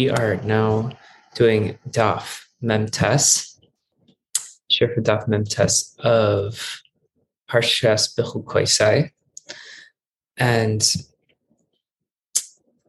[0.00, 0.92] We are now
[1.34, 3.60] doing Daf Memtes,
[4.70, 6.80] share for Daf Memtes of
[7.50, 9.10] Parshas Bechukosai,
[10.38, 10.82] and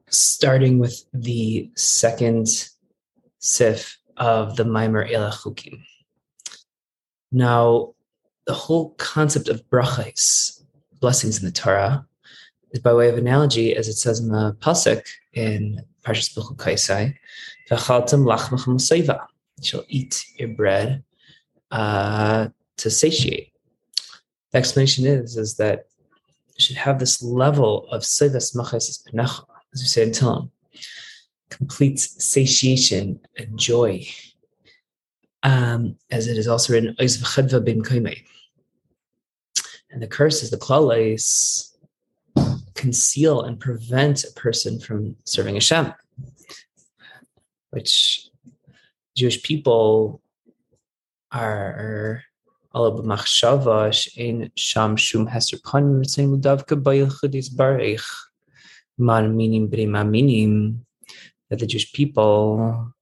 [0.07, 2.47] starting with the second
[3.39, 5.83] sif of the Maimer Elachukim.
[7.29, 7.93] Now,
[8.47, 10.63] the whole concept of brachas,
[11.01, 12.07] blessings in the Torah,
[12.71, 17.15] is by way of analogy, as it says in the pasuk in Parshas Bechukosai,
[17.69, 19.25] "V'chaltem lachmechem seiva."
[19.57, 21.03] You shall eat your bread
[21.69, 23.51] uh, to satiate.
[24.51, 25.87] The explanation is is that
[26.55, 30.49] you should have this level of seivas machas penecha, as we say in Tehillim,
[31.49, 34.05] complete satiation and joy,
[35.43, 38.23] um, as it is also written, "Ois v'chadva bin koimei."
[39.91, 41.70] And the curse is the klalais
[42.75, 45.93] conceal and prevent a person from serving Hashem,
[47.71, 48.29] which
[49.15, 50.21] Jewish people
[51.31, 52.23] are
[52.73, 56.03] b'machshava in sham shum heser panim
[57.55, 58.07] barich
[58.97, 59.69] man minim
[60.11, 60.85] minim
[61.49, 62.93] that the Jewish people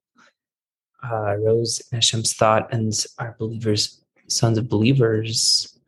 [1.03, 5.78] uh, rose in Hashem's thought and are believers, sons of believers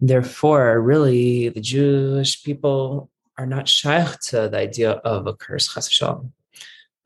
[0.00, 5.88] Therefore, really, the Jewish people are not shaykh to the idea of a curse, chas
[5.88, 6.32] v'shalom.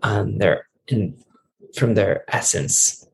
[0.02, 0.38] Um,
[0.88, 1.16] in,
[1.76, 3.06] from their essence.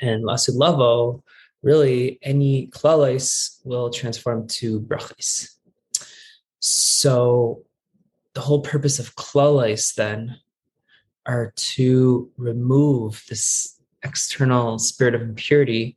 [0.00, 1.22] And lasud lavo,
[1.62, 5.54] really, any klalais will transform to brachis.
[6.58, 7.62] So,
[8.34, 10.38] the whole purpose of klalais then
[11.26, 15.96] are to remove this external spirit of impurity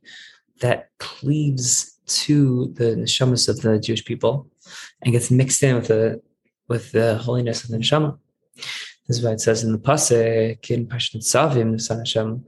[0.60, 4.48] that cleaves to the neshamas of the Jewish people
[5.02, 6.22] and gets mixed in with the
[6.68, 8.18] with the holiness of the neshama.
[9.06, 12.44] This is why it says in the pasuk in Pashat Savim, Nisan Hashem,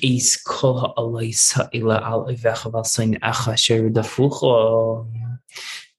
[0.00, 5.10] Is kol ha'alay sa'ila al ivecha v'alsayin echa sher dafucho.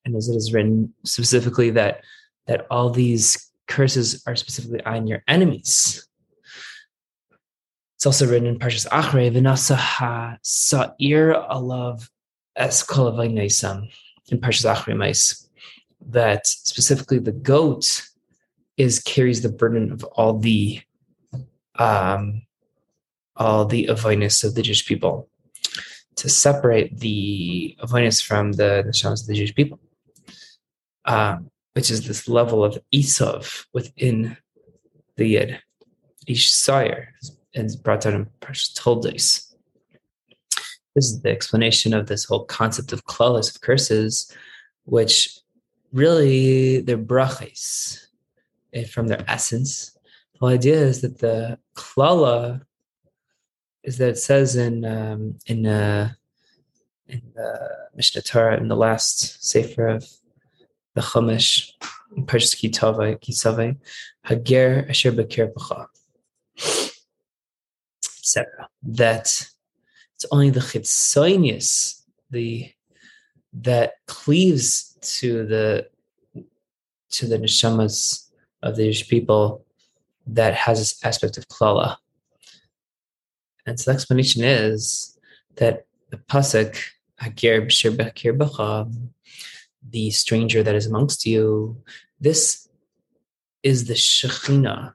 [0.06, 2.02] And as it is written specifically that
[2.48, 6.08] that all these curses are specifically on your enemies.
[7.96, 12.09] It's also written in Parshas Achrei, V'nasa ha sa'ir alav
[12.59, 13.90] Kolavainasam
[14.31, 15.47] in Parshas Achrimais,
[16.08, 18.03] that specifically the goat
[18.78, 20.81] is carries the burden of all the
[21.75, 22.42] um,
[23.36, 25.30] all the avinus of the Jewish people.
[26.18, 29.80] To separate the avinus from the neshamas of the Jewish people,
[31.06, 34.36] um, which is this level of Esav within
[35.16, 35.62] the Yid,
[36.28, 37.14] Ish Sire,
[37.56, 39.49] and brought down in Parshas Toldos
[40.96, 44.34] this is the explanation of this whole concept of klalas of curses,
[44.86, 45.40] which
[45.94, 48.08] really they're brachas
[48.74, 49.98] eh, from their essence.
[50.34, 52.62] The whole idea is that the klala
[53.84, 56.12] is that it says in um, in uh,
[57.08, 60.08] in the Mishnah Torah in the last sefer of
[60.96, 61.72] the Chumash,
[62.18, 63.78] Parshas Kitavai, Kisavai,
[64.26, 65.52] Hager Asher Bekir
[68.20, 68.70] etc.
[68.84, 69.50] That
[70.19, 72.69] it's only the chitzonius, the
[73.53, 75.88] that cleaves to the
[77.12, 78.28] to the neshamas
[78.62, 79.66] of the Jewish people
[80.28, 81.96] that has this aspect of klala.
[83.66, 85.18] And so the explanation is
[85.56, 86.78] that the pasuk
[87.22, 88.94] Hagir b'shir
[89.90, 91.81] the stranger that is amongst you,
[92.19, 92.68] this
[93.63, 94.94] is the Shekhinah,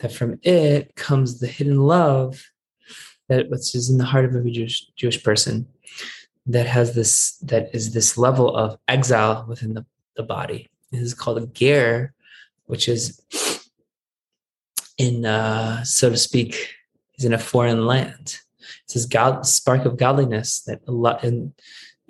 [0.00, 2.50] that from it comes the hidden love
[3.28, 5.66] that which is in the heart of every Jewish, Jewish person
[6.46, 9.86] that has this that is this level of exile within the,
[10.16, 10.70] the body.
[10.92, 12.12] This is called a ger,
[12.66, 13.20] which is
[14.98, 16.74] in uh, so to speak,
[17.16, 18.38] is in a foreign land.
[18.84, 20.80] It's this God, spark of godliness that
[21.22, 21.52] and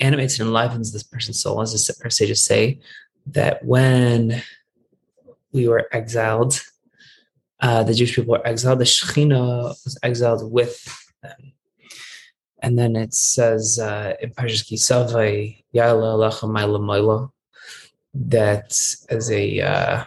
[0.01, 2.81] animates and enlivens this person's soul, as our sages say,
[3.27, 4.43] that when
[5.53, 6.61] we were exiled,
[7.61, 11.04] uh, the Jewish people were exiled, the Shekhinah was exiled with
[12.61, 17.31] And then it says uh, in Parshas Kisavai, Ya'ala Alecha Maila Maila,
[18.15, 18.73] that
[19.11, 20.05] as a uh,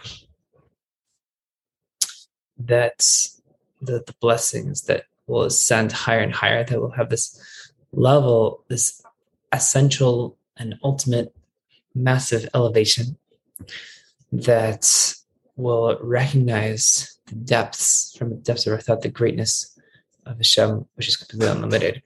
[2.58, 2.98] that
[3.80, 7.40] the, the blessings that will ascend higher and higher, that will have this
[7.92, 9.02] level, this
[9.52, 11.34] essential and ultimate
[11.94, 13.16] massive elevation
[14.32, 15.14] that
[15.56, 19.77] will recognize the depths from the depths of our thought, the greatness
[20.28, 22.02] of Hashem, which is completely unlimited.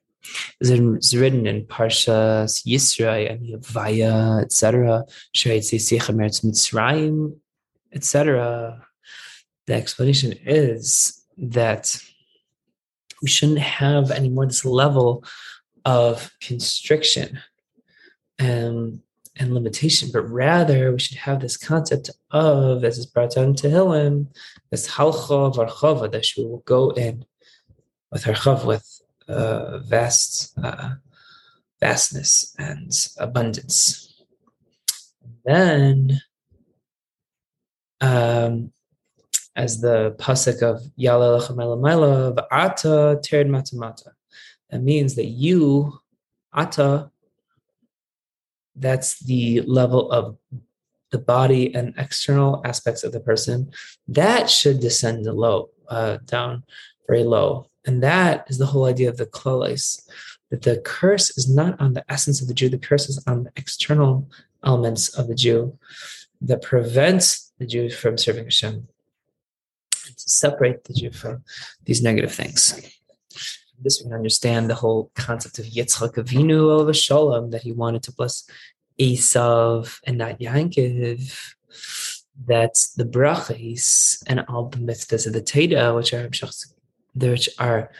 [0.60, 5.04] It's written in Parshas Yisrael and Yavaya, etc.
[5.34, 7.36] Mitzrayim,
[7.92, 8.86] etc.
[9.66, 12.00] the explanation is that
[13.20, 15.24] we shouldn't have anymore this level
[15.84, 17.40] of constriction
[18.38, 19.00] and,
[19.36, 23.68] and limitation, but rather we should have this concept of, as is brought down to
[23.68, 24.28] Tehillim,
[24.70, 27.24] this halcha varchava, that she will go in
[28.12, 28.86] with her chav, with
[29.28, 30.90] uh, vast uh,
[31.80, 34.22] vastness and abundance.
[35.44, 36.20] Then,
[38.00, 38.72] um,
[39.56, 44.12] as the pasuk of Yala of Ata Tered Matamata.
[44.70, 45.98] That means that you,
[46.52, 47.10] Ata,
[48.74, 50.38] that's the level of
[51.10, 53.70] the body and external aspects of the person,
[54.08, 56.64] that should descend low, uh, down
[57.06, 57.68] very low.
[57.84, 60.08] And that is the whole idea of the klolis,
[60.50, 63.44] that the curse is not on the essence of the Jew, the curse is on
[63.44, 64.28] the external
[64.64, 65.78] elements of the Jew
[66.40, 68.86] that prevents the Jew from serving Hashem
[69.90, 71.44] to separate the Jew from
[71.84, 72.80] these negative things.
[73.80, 78.02] This we can understand the whole concept of Yitzchak Avinu of Shalom that he wanted
[78.04, 78.44] to bless
[78.98, 81.54] Esav and not Yankov.
[82.46, 86.24] That's the brachas and all the mitzvahs of the Teda, which are
[87.14, 87.90] which are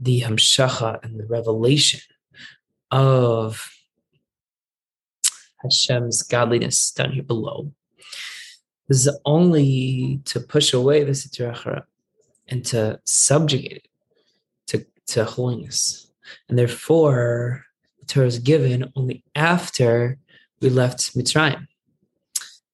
[0.00, 2.00] the hamshacha and the revelation
[2.90, 3.70] of
[5.62, 7.72] Hashem's godliness down here below.
[8.88, 11.84] This is only to push away the Sitra
[12.48, 13.88] and to subjugate it
[14.66, 16.10] to, to holiness.
[16.48, 17.64] And therefore,
[18.00, 20.18] the Torah is given only after
[20.60, 21.66] we left Mitzrayim.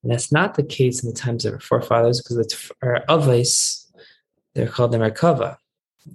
[0.02, 3.84] And that's not the case in the times of our forefathers because our avais,
[4.54, 5.58] they're called the Merkava,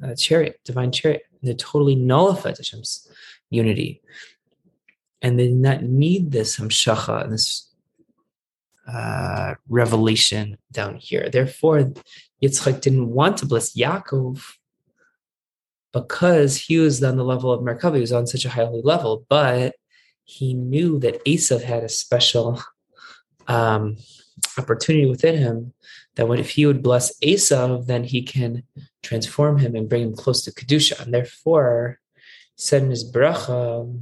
[0.02, 1.24] a chariot, divine chariot.
[1.42, 3.10] They're totally nullified Hashem's
[3.50, 4.02] unity.
[5.22, 7.70] And they not need this Hamshacha and this
[8.88, 11.30] uh, revelation down here.
[11.32, 11.92] Therefore,
[12.42, 14.44] Yitzchak didn't want to bless Yaakov
[15.94, 17.96] because he was on the level of Merkava.
[17.96, 19.76] He was on such a highly level, but
[20.26, 22.62] he knew that Esav had a special
[23.48, 23.98] um,
[24.58, 25.74] opportunity within him
[26.16, 28.64] that when if he would bless Esav, then he can
[29.04, 31.00] transform him and bring him close to Kedusha.
[31.02, 32.00] And therefore,
[32.56, 34.00] said in his bracha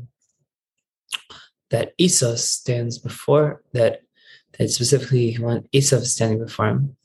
[1.70, 4.02] that Esau stands before that
[4.60, 6.96] and specifically when Esav is standing before him.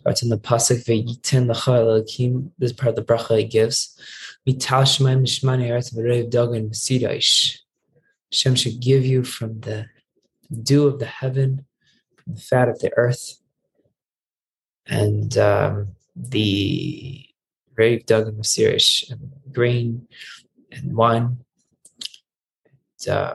[0.00, 2.50] Starts in the pasuk ve'yiten l'cha Elokim.
[2.58, 3.98] This part of the bracha he gives.
[4.46, 7.58] Mital shemaim nishmani eretz v'reiv dagan v'sidaish.
[8.30, 9.86] Hashem should give you from the
[10.62, 11.64] dew of the heaven,
[12.16, 13.38] from the fat of the earth,
[14.86, 17.27] and um, the
[17.78, 20.08] reiv dagan v'sidaish, and grain
[20.72, 21.38] and wine.
[23.06, 23.34] And, uh,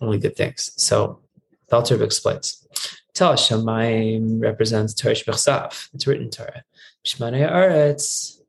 [0.00, 0.72] only good things.
[0.76, 1.20] So
[1.68, 2.66] the Alter explains.
[3.14, 6.64] Tel Shamayim represents Torah Shbechsaf, it's written Torah.
[7.04, 8.40] Shmanei Aretz,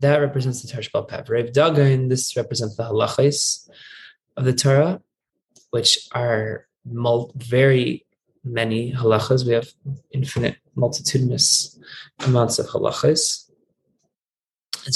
[0.00, 1.28] that represents the Torah Shbalpev.
[1.28, 3.68] Rev Dagan, this represents the halachas
[4.36, 5.02] of the Torah,
[5.70, 8.06] which are mul- very
[8.42, 9.46] many halachas.
[9.46, 9.68] We have
[10.12, 11.78] infinite, multitudinous
[12.20, 13.45] amounts of halachas.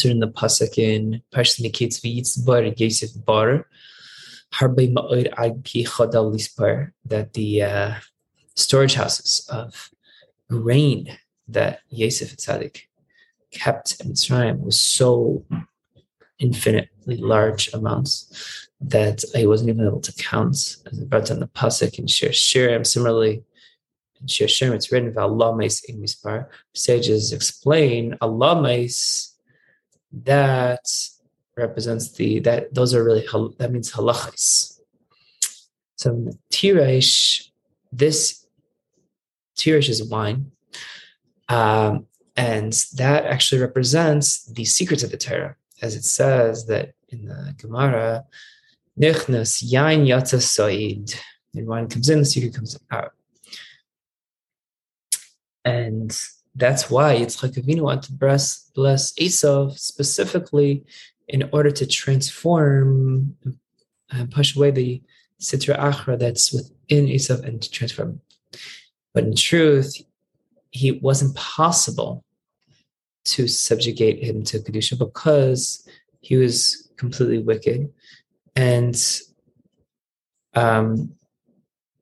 [0.05, 3.67] In the pasuk in Miketz v'yitz bar
[4.53, 7.95] harbe ma'od ad ki chodal lispar that the uh,
[8.55, 9.91] storage houses of
[10.49, 11.19] grain
[11.49, 12.83] that Yosef Tzadik
[13.51, 15.45] kept in Mitzrayim was so
[16.39, 20.77] infinitely large amounts that I wasn't even able to count.
[20.87, 23.43] As brought on the pasuk in Shir Shirim, similarly
[24.21, 26.47] in Shir Shirim, it's written about Allah Mispar.
[26.75, 28.55] Sages explain Allah
[30.13, 30.87] that
[31.57, 33.27] represents the that those are really
[33.59, 34.81] that means halachis.
[35.97, 37.51] So Tiresh,
[37.93, 38.47] this
[39.57, 40.53] Tirish is wine.
[41.49, 47.27] Um, and that actually represents the secrets of the Torah, as it says that in
[47.27, 48.25] the Gemara,
[48.99, 51.15] Nichnas yain yata soid.
[51.55, 53.13] And wine comes in, the secret comes out.
[55.65, 56.17] And
[56.61, 60.85] that's why Yitzchak Avinu wanted to bless, bless Esav specifically
[61.29, 63.37] in order to transform
[64.11, 65.03] and push away the
[65.41, 68.21] Sitra Achra that's within Esav and to transform
[69.13, 69.97] but in truth,
[70.71, 72.25] he wasn't possible
[73.25, 75.87] to subjugate him to Kedusha because
[76.21, 77.93] he was completely wicked.
[78.57, 78.97] And
[80.55, 81.13] um,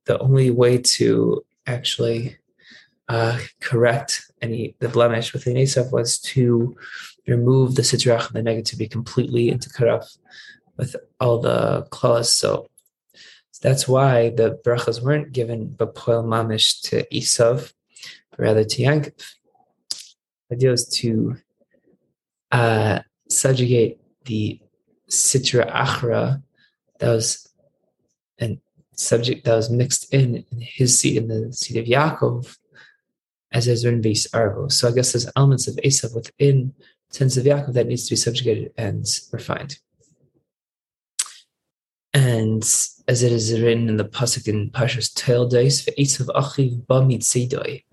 [0.05, 2.37] the only way to actually
[3.09, 6.77] uh, correct any the blemish within Esav was to
[7.27, 10.17] remove the sitrach and the negativity completely and to cut off
[10.77, 12.33] with all the claws.
[12.33, 12.69] So
[13.63, 17.73] that's why the brachas weren't given b'poel mamish to Esav,
[18.31, 19.25] but rather to Yankov.
[20.49, 21.37] The idea was to
[22.53, 24.61] uh, subjugate the
[25.11, 26.43] Sitra Achra
[26.99, 27.49] that was
[28.39, 28.59] and
[28.95, 32.57] subject that was mixed in, in his seed in the seed of Yaakov
[33.53, 34.71] as is written base Arvo.
[34.71, 36.75] So I guess there's elements of Esav within
[37.11, 39.79] sense of Yaakov that needs to be subjugated and refined.
[42.15, 45.13] And as it is written in the pasuk in Pashas
[45.85, 47.85] for Esav achiv ba mitzidoi,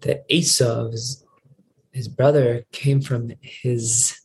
[0.00, 0.92] that Esav,
[1.92, 4.20] his, brother, came from his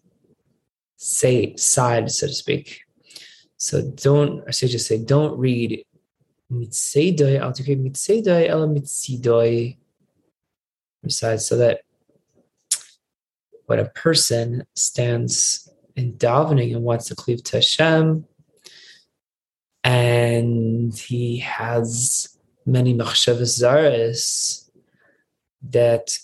[0.98, 2.82] say side, so to speak.
[3.58, 5.86] So don't, or say just say, don't read
[6.52, 9.78] mitzidoi, I'll take mitzidoi, ela mitzidoi,
[11.04, 11.82] besides, so that
[13.66, 18.26] when a person stands in davening and wants to cleave to Hashem,
[19.84, 24.70] and he has many machshavas zaris
[25.70, 26.18] that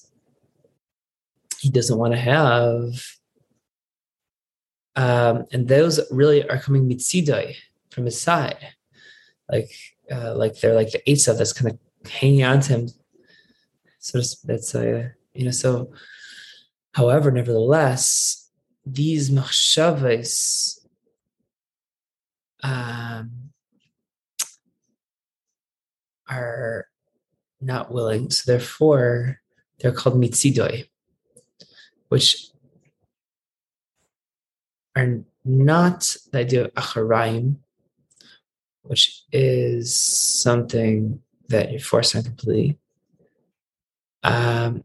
[1.60, 3.06] he doesn't want to have,
[4.96, 7.56] um, and those really are coming mitzidai
[7.92, 8.74] from his side,
[9.52, 9.72] like
[10.12, 12.90] uh, like they're like the Eitzah that's kind of hanging on to him.
[14.06, 15.92] So that's uh, you know so
[16.96, 18.50] However, nevertheless,
[18.86, 20.80] these machshavas
[22.64, 23.52] um,
[26.30, 26.88] are
[27.60, 28.30] not willing.
[28.30, 29.42] So therefore,
[29.80, 30.88] they're called mitzidoi,
[32.08, 32.48] which
[34.96, 37.58] are not the idea of acharaim,
[38.84, 41.20] which is something
[41.50, 42.80] that you're forced on completely.
[44.26, 44.84] Um,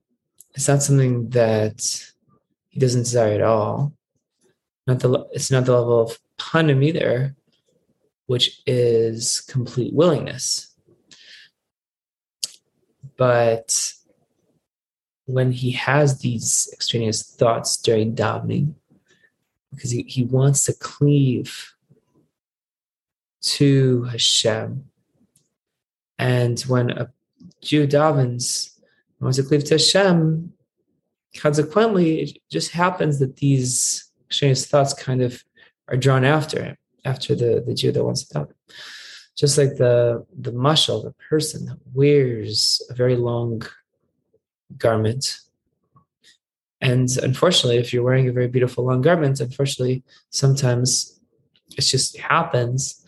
[0.55, 1.81] it's not something that
[2.69, 3.95] he doesn't desire at all.
[4.87, 7.35] Not the it's not the level of panim either,
[8.27, 10.75] which is complete willingness.
[13.17, 13.95] But
[15.25, 18.75] when he has these extraneous thoughts during davening,
[19.71, 21.75] because he, he wants to cleave
[23.43, 24.85] to Hashem.
[26.19, 27.11] And when a
[27.63, 28.80] Jew davens,
[29.21, 30.53] once you cleave to Hashem,
[31.37, 35.45] consequently, it just happens that these extraneous thoughts kind of
[35.89, 38.55] are drawn after him, after the, the Jew that wants to daven.
[39.37, 43.63] Just like the the mashal, the person that wears a very long
[44.77, 45.39] garment.
[46.81, 51.21] And unfortunately, if you're wearing a very beautiful long garment, unfortunately, sometimes
[51.77, 53.05] it just happens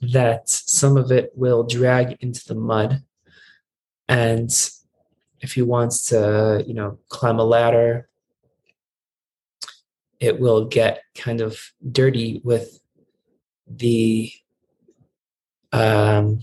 [0.00, 3.02] that some of it will drag into the mud
[4.08, 4.50] and
[5.40, 8.08] if he wants to, you know, climb a ladder,
[10.20, 12.80] it will get kind of dirty with
[13.66, 14.32] the
[15.72, 16.40] um,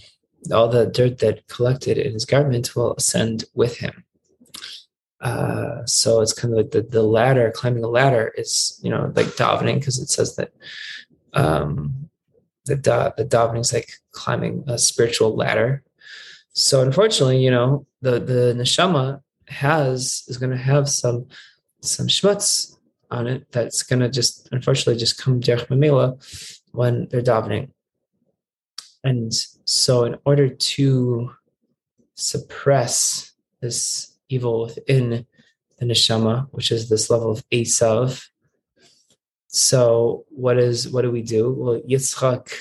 [0.52, 4.04] all the dirt that collected in his garment will ascend with him.
[5.22, 9.12] Uh, so it's kind of like the, the ladder, climbing a ladder is, you know,
[9.16, 10.52] like davening because it says that
[11.34, 12.10] um,
[12.66, 15.82] the, da- the davening is like climbing a spiritual ladder.
[16.54, 21.28] So unfortunately, you know, the the neshama has is going to have some
[21.82, 22.78] some schmutz
[23.12, 26.18] on it that's going to just unfortunately just come derech mamela
[26.72, 27.70] when they're davening.
[29.04, 29.34] And
[29.66, 31.32] so, in order to
[32.16, 35.26] suppress this evil within
[35.80, 38.26] the neshama, which is this level of Esav,
[39.48, 41.52] so what is what do we do?
[41.52, 42.54] Well, Yitzchak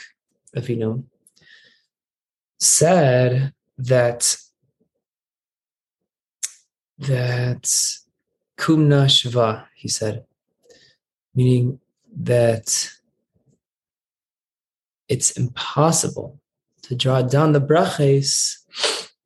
[0.57, 1.05] Avinu
[2.59, 4.37] said that
[6.99, 7.65] that
[8.59, 10.25] kumna shva, he said,
[11.35, 11.81] meaning
[12.15, 12.91] that
[15.09, 16.39] it's impossible
[16.83, 18.65] to draw down the braches,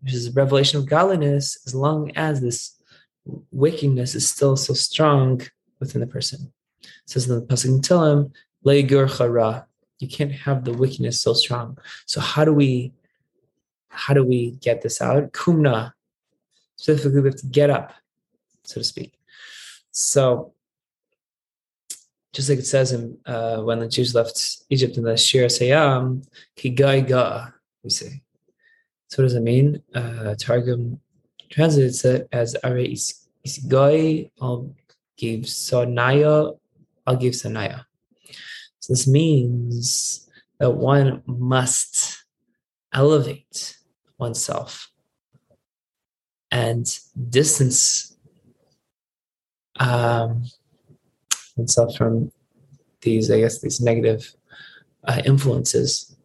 [0.00, 2.76] which is a revelation of godliness, as long as this
[3.50, 5.40] wickedness is still so strong
[5.80, 6.52] within the person.
[6.82, 8.32] It says in the Pasuk
[8.64, 9.66] Leigur chara.
[9.98, 11.78] You can't have the wickedness so strong.
[12.04, 12.92] So how do we
[13.96, 15.32] how do we get this out?
[15.32, 15.92] Kumna.
[16.76, 17.94] Specifically, we have to get up,
[18.64, 19.14] so to speak.
[19.90, 20.52] So,
[22.34, 26.26] just like it says in, uh, when the Jews left Egypt in the Shir Sayam,
[26.54, 27.48] Kigai Ga,
[27.82, 28.20] we say.
[29.08, 29.82] So, what does it mean?
[29.94, 31.00] Uh, Targum
[31.48, 34.74] translates it as Are Isgai, I'll
[35.16, 36.58] give Sonaya,
[37.06, 37.86] I'll give Sonaya.
[38.80, 42.22] So, this means that one must
[42.92, 43.75] elevate
[44.18, 44.90] oneself
[46.50, 48.16] and distance
[49.78, 50.44] um,
[51.56, 52.32] oneself from
[53.02, 54.34] these, I guess, these negative
[55.04, 56.16] uh, influences.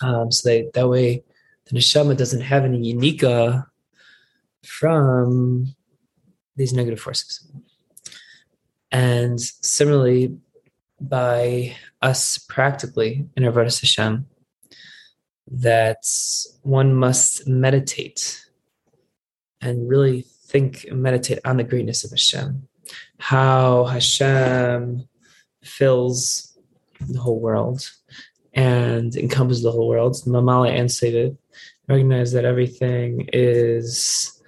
[0.00, 1.24] Um, so they, that way,
[1.66, 3.66] the neshama doesn't have any unika
[4.64, 5.74] from
[6.56, 7.50] these negative forces.
[8.90, 10.36] And similarly,
[11.00, 14.26] by us practically in our Avodas Hashem,
[15.50, 16.04] that
[16.62, 18.44] one must meditate
[19.60, 22.68] and really think and meditate on the greatness of Hashem,
[23.18, 25.08] how Hashem
[25.62, 26.58] fills
[27.00, 27.90] the whole world
[28.54, 30.16] and encompasses the whole world.
[30.26, 31.36] Mamala and Sevid
[31.88, 34.40] recognize that everything is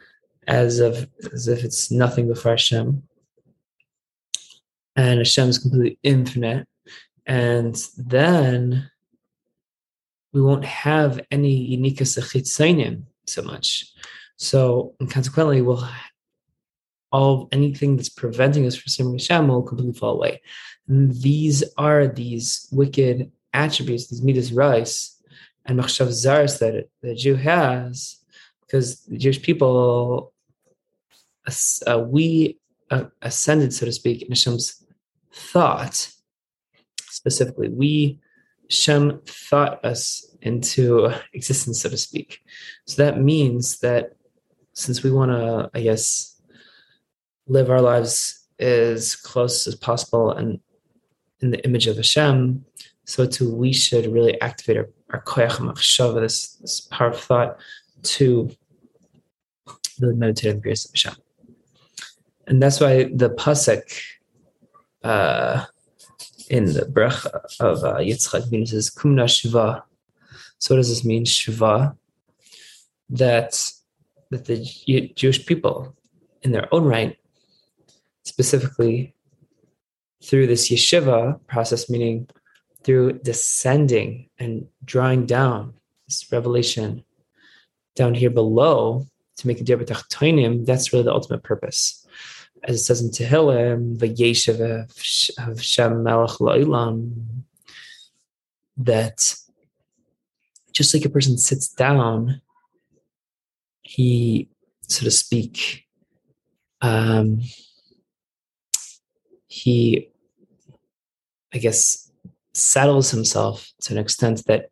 [0.46, 3.02] as of as if it's nothing before Hashem.
[4.96, 6.66] And Hashem is completely infinite.
[7.26, 8.90] And then
[10.32, 13.92] we won't have any chitzainim so much.
[14.36, 15.86] So and consequently, we'll
[17.12, 20.40] all anything that's preventing us from serving Hashem will completely fall away.
[20.88, 25.16] And these are these wicked attributes, these midas rais
[25.66, 28.16] and machshav zars that the Jew has,
[28.60, 30.32] because the Jewish people,
[31.86, 32.58] uh, we
[32.90, 34.84] uh, ascended, so to speak, in Hashem's
[35.32, 36.10] thought.
[37.08, 38.18] Specifically, we
[38.70, 42.40] Hashem thought us into existence, so to speak.
[42.86, 44.12] So that means that
[44.74, 46.40] since we want to, I guess,
[47.46, 50.60] live our lives as close as possible and
[51.40, 52.64] in the image of Hashem,
[53.04, 57.58] so too we should really activate our, our koyach machshava, this, this power of thought,
[58.02, 58.50] to
[60.00, 61.14] really meditate on the grace of Hashem.
[62.46, 63.82] And that's why the pasuk
[65.02, 65.64] uh,
[66.50, 67.30] in the bracha
[67.60, 69.84] of uh, Yitzchak means says kumna shiva.
[70.58, 71.96] So what does this mean, shiva?
[73.08, 73.72] That
[74.30, 74.58] that the
[75.14, 75.96] Jewish people,
[76.42, 77.16] in their own right,
[78.24, 79.14] specifically
[80.22, 82.28] through this yeshiva process, meaning
[82.84, 85.74] through descending and drawing down
[86.06, 87.04] this revelation
[87.96, 91.99] down here below to make a tachtonim, that's really the ultimate purpose.
[92.62, 94.58] As it says in Tehillim, v'yeshiv
[95.38, 97.42] of Shem Melech La'ilam,
[98.76, 99.34] that
[100.72, 102.40] just like a person sits down,
[103.82, 104.48] he,
[104.82, 105.86] so to speak,
[106.80, 107.40] um,
[109.46, 110.10] he,
[111.52, 112.10] I guess,
[112.52, 114.70] settles himself to an extent that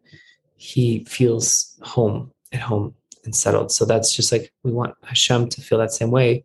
[0.56, 3.72] he feels home at home and settled.
[3.72, 6.44] So that's just like we want Hashem to feel that same way,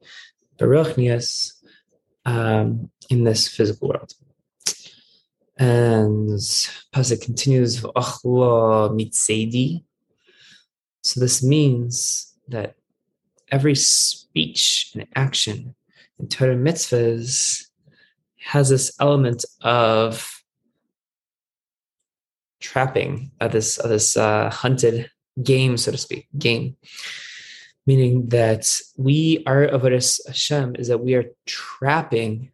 [0.58, 1.54] Baruchnias,
[2.26, 4.14] um, in this physical world.
[5.58, 6.30] And
[6.94, 9.84] Pasuk continues, mitzedi.
[11.04, 12.76] So this means that
[13.52, 15.76] every speech and action
[16.20, 17.66] in Torah mitzvahs
[18.40, 20.30] has this element of
[22.60, 25.10] trapping of this of this uh, hunted
[25.42, 26.76] game, so to speak, game.
[27.86, 32.52] Meaning that we are avodas Hashem is that we are trapping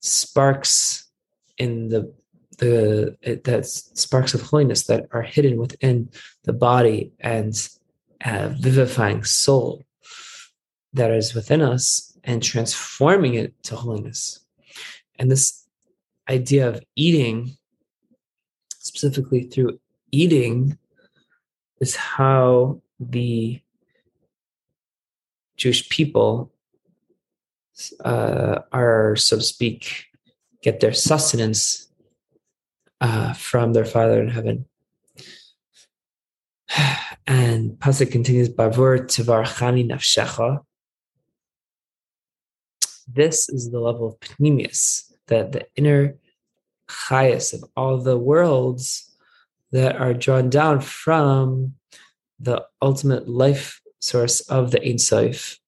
[0.00, 1.08] sparks
[1.56, 2.12] in the
[2.58, 6.10] the that sparks of holiness that are hidden within
[6.44, 7.68] the body and
[8.24, 9.84] uh, vivifying soul
[10.92, 14.40] that is within us and transforming it to holiness.
[15.18, 15.66] And this
[16.28, 17.56] idea of eating
[18.78, 19.78] specifically through
[20.10, 20.76] eating
[21.80, 23.60] is how the
[25.58, 26.52] Jewish people
[28.04, 30.06] uh, are, so to speak,
[30.62, 31.88] get their sustenance
[33.00, 34.64] uh, from their Father in heaven.
[37.26, 40.60] And Pasuk continues, Bavur Tivarchani Nafshecha.
[43.06, 46.16] This is the level of Pnimius, that the inner
[46.88, 49.14] highest of all the worlds
[49.72, 51.74] that are drawn down from
[52.40, 55.58] the ultimate life source of the Ein Sof,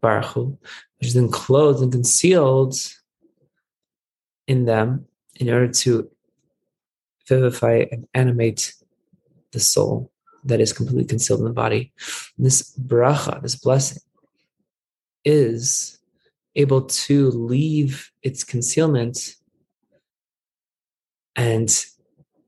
[0.00, 0.58] Baruch Hu,
[0.98, 2.74] which is enclosed and concealed
[4.46, 6.10] in them in order to
[7.28, 8.74] vivify and animate
[9.52, 10.12] the soul
[10.44, 11.92] that is completely concealed in the body.
[12.38, 14.02] This bracha, this blessing,
[15.24, 15.98] is
[16.54, 19.34] able to leave its concealment
[21.34, 21.84] and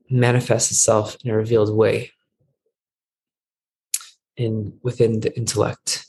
[0.09, 2.11] manifests itself in a revealed way
[4.39, 6.05] in within the intellect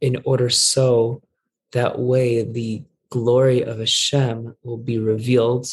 [0.00, 1.22] in order so
[1.72, 5.68] that way the glory of Hashem will be revealed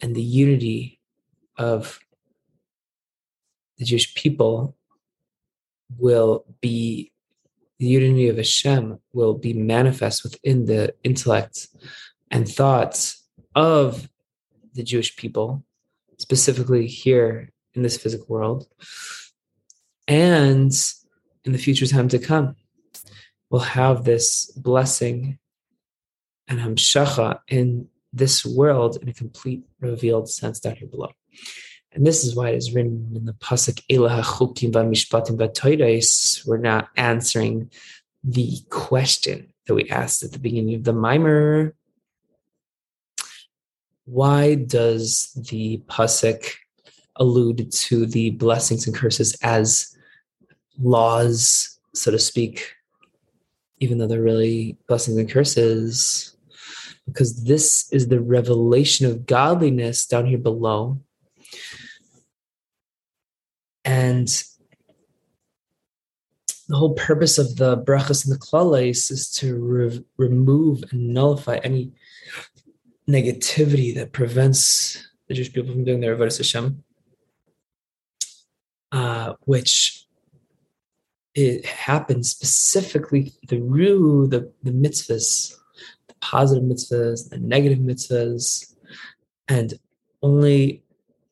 [0.00, 1.00] and the unity
[1.56, 2.00] of
[3.78, 4.76] the Jewish people
[5.96, 7.12] will be
[7.78, 11.68] the unity of Hashem will be manifest within the intellect
[12.30, 13.24] and thoughts
[13.54, 14.08] of
[14.74, 15.64] the Jewish people,
[16.18, 18.66] specifically here in this physical world,
[20.10, 20.72] and
[21.44, 22.56] in the future time to come.
[23.48, 25.38] we'll have this blessing
[26.48, 31.12] and hamshacha in this world in a complete revealed sense down here below.
[31.92, 36.44] And this is why it is written in the pasuk Elah chukim v'mishpatim v'toides.
[36.46, 37.70] We're not answering
[38.22, 41.74] the question that we asked at the beginning of the mimer.
[44.06, 46.52] Why does the pasuk
[47.16, 49.96] allude to the blessings and curses as
[50.78, 52.74] laws, so to speak,
[53.78, 56.36] even though they're really blessings and curses?
[57.06, 61.00] Because this is the revelation of godliness down here below.
[63.84, 64.28] And
[66.68, 71.56] the whole purpose of the brachas and the klalais is to re- remove and nullify
[71.64, 71.90] any
[73.08, 76.84] negativity that prevents the Jewish people from doing their avodas Hashem,
[78.92, 80.06] uh, which
[81.34, 85.54] it happens specifically through the, the mitzvahs,
[86.08, 88.74] the positive mitzvahs, the negative mitzvahs,
[89.48, 89.74] and
[90.22, 90.82] only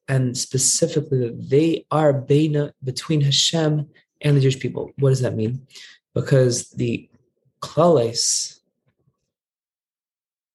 [0.08, 3.88] and specifically that they are bena between Hashem
[4.22, 4.90] and the Jewish people.
[4.98, 5.66] What does that mean?
[6.14, 7.08] Because the
[7.61, 8.61] klales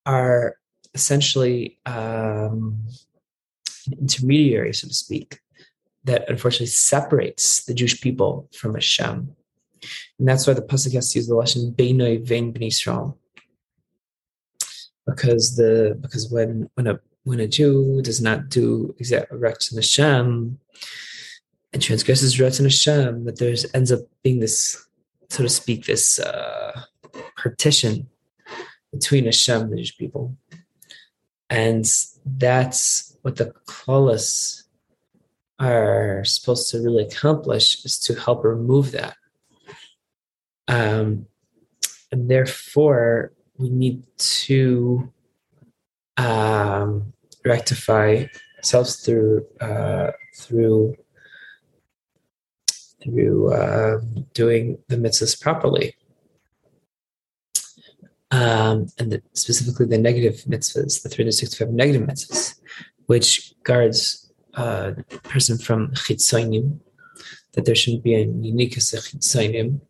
[0.05, 0.57] are
[0.93, 2.79] essentially um,
[3.99, 5.39] intermediary, so to speak,
[6.05, 9.35] that unfortunately separates the Jewish people from Hashem.
[10.19, 13.17] And that's why the Pasuk has to use the lesson Beinoi Vein B'nai Yisrael.
[15.05, 20.59] Because the because when when a when a Jew does not do exact Ratzon Hashem
[21.73, 24.85] and transgresses Ratzon Hashem, that there's ends up being this,
[25.29, 26.83] so to speak, this uh,
[27.37, 28.07] partition
[28.91, 30.37] between Hashem and the Jewish people.
[31.49, 31.85] And
[32.25, 34.62] that's what the Klolas
[35.59, 39.15] are supposed to really accomplish is to help remove that.
[40.67, 41.27] Um,
[42.11, 45.11] and therefore, we need to
[46.17, 47.13] um,
[47.45, 48.25] rectify
[48.57, 50.95] ourselves through uh, through
[53.03, 53.99] through uh,
[54.33, 55.95] doing the mitzvahs properly.
[58.31, 62.59] Um, and the, specifically the negative mitzvahs, the 365 negative mitzvahs,
[63.05, 64.22] which guards
[64.55, 64.91] uh,
[65.23, 66.79] person from chitzonim,
[67.53, 69.81] that there shouldn't be any uniqueness of chitzonim,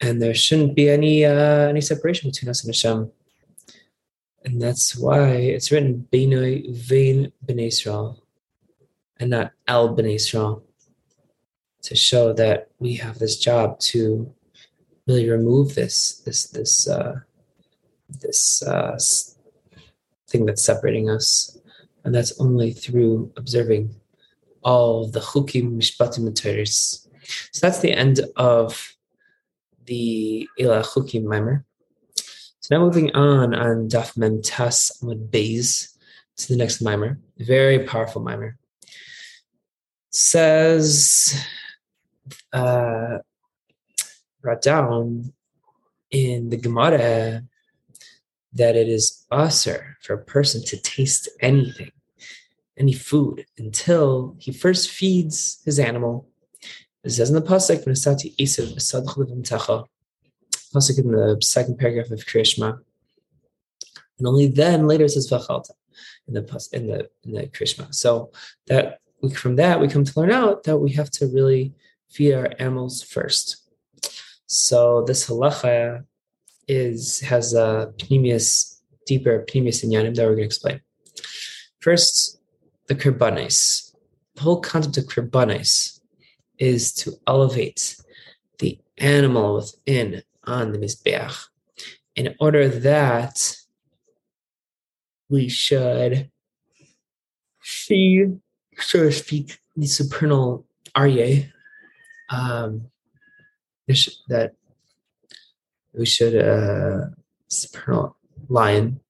[0.00, 3.10] and there shouldn't be any uh, any separation between us and Hashem.
[4.44, 8.22] And that's why it's written Beinoi Vein B'nai Israel
[9.18, 10.62] and not El B'nai Israel
[11.82, 14.32] to show that we have this job to
[15.06, 17.20] really remove this this this uh,
[18.20, 18.98] this uh,
[20.28, 21.58] thing that's separating us,
[22.04, 23.94] and that's only through observing
[24.62, 27.08] all the chukim mishpatim and So
[27.60, 28.94] that's the end of
[29.86, 31.64] the Ila chukim mimer.
[32.60, 35.94] So now moving on on Daf Mem Tas Amud Beis
[36.36, 38.56] to the next mimer, very powerful mimer.
[40.10, 41.34] Says
[42.52, 43.18] uh,
[44.40, 45.32] brought down
[46.10, 47.42] in the Gemara
[48.54, 51.90] that it is usher for a person to taste anything,
[52.78, 56.28] any food, until he first feeds his animal.
[57.02, 59.86] It says in the pasuk, "V'nasati esav b'sadach
[60.72, 62.78] pasuk in the second paragraph of Krishma,
[64.18, 65.72] and only then later it says v'chalta
[66.28, 67.94] in the in the in the Krishma.
[67.94, 68.30] So
[68.66, 69.00] that
[69.34, 71.74] from that we come to learn out that we have to really
[72.10, 73.68] feed our animals first.
[74.46, 76.04] So this halacha
[76.68, 80.80] is has a pnimius, deeper pnimius inyanim that we're going to explain.
[81.80, 82.40] First,
[82.88, 83.94] the kirbanes.
[84.36, 86.00] The whole concept of kirbanes
[86.58, 87.96] is to elevate
[88.58, 91.46] the animal within on the Mizbeach.
[92.16, 93.56] In order that
[95.28, 96.30] we should
[97.62, 98.26] see,
[98.78, 101.50] so to speak, the supernal Arye,
[102.30, 102.88] um,
[104.28, 104.52] that
[105.96, 107.06] we should, uh,
[108.48, 109.00] lion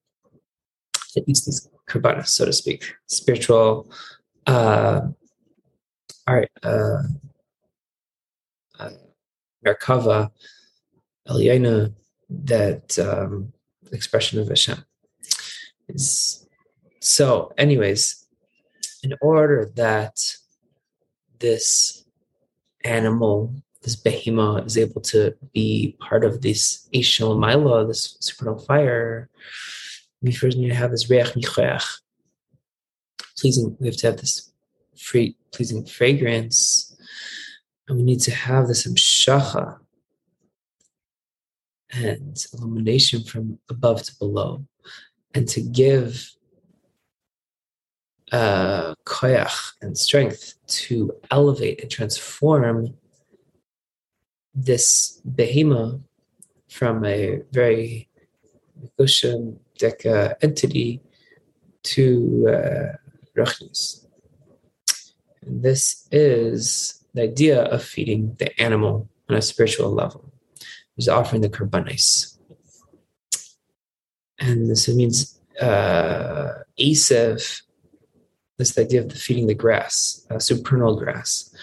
[1.14, 3.90] that eats these karbanas, so to speak, spiritual,
[4.47, 5.01] uh,
[6.27, 7.03] art, uh,
[8.79, 8.90] uh,
[9.64, 10.31] Merkava,
[11.29, 11.94] Eliana,
[12.29, 13.53] that um,
[13.92, 14.85] expression of Hashem.
[15.88, 16.47] Is,
[17.01, 18.27] so, anyways,
[19.03, 20.18] in order that
[21.38, 22.05] this
[22.85, 29.29] animal, this behemoth, is able to be part of this Ishal Mila, this supernal fire,
[30.23, 32.01] we first need to have this Reach Nichoach.
[33.38, 34.53] Pleasing, we have to have this
[34.97, 36.97] free, pleasing fragrance,
[37.87, 39.79] and we need to have this Amshacha,
[41.92, 44.64] and illumination from above to below,
[45.35, 46.31] and to give
[48.33, 52.94] uh, koyach and strength to elevate and transform
[54.55, 56.01] this behema
[56.69, 58.09] from a very
[58.99, 61.01] Goshen Deka entity
[61.83, 62.97] to uh,
[65.47, 70.33] this is the idea of feeding the animal on a spiritual level.
[70.97, 72.38] He's offering the karbanis.
[74.38, 77.62] And this means uh, Asev,
[78.59, 81.55] this idea of the feeding the grass, uh, supernal grass,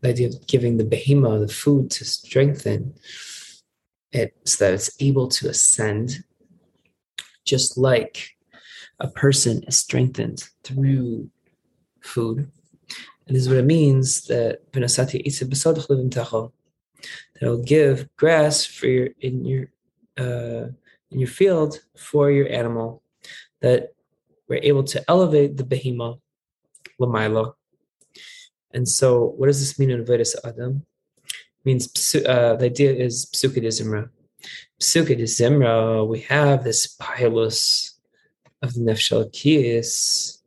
[0.00, 2.94] the idea of giving the behemoth the food to strengthen
[4.12, 6.24] it so that it's able to ascend,
[7.44, 8.30] just like
[8.98, 11.30] a person is strengthened through
[12.00, 12.50] food.
[13.26, 14.60] And this is what it means that
[17.40, 19.68] that will give grass for your in your
[20.18, 20.68] uh,
[21.10, 23.02] in your field for your animal,
[23.60, 23.94] that
[24.48, 26.18] we're able to elevate the behemoth
[27.00, 27.54] lamailo.
[28.72, 30.86] And so, what does this mean in Vedas Adam?
[31.26, 34.10] It means uh, the idea is pesukei de zimra.
[34.80, 37.94] Pesukei de zimra, we have this pilus
[38.62, 40.38] of the nefesh kiyis,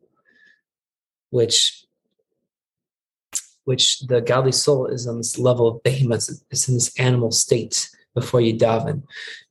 [1.30, 1.84] which
[3.64, 7.90] which the godly soul is on this level of behemoth, it's in this animal state
[8.14, 9.02] before you daven,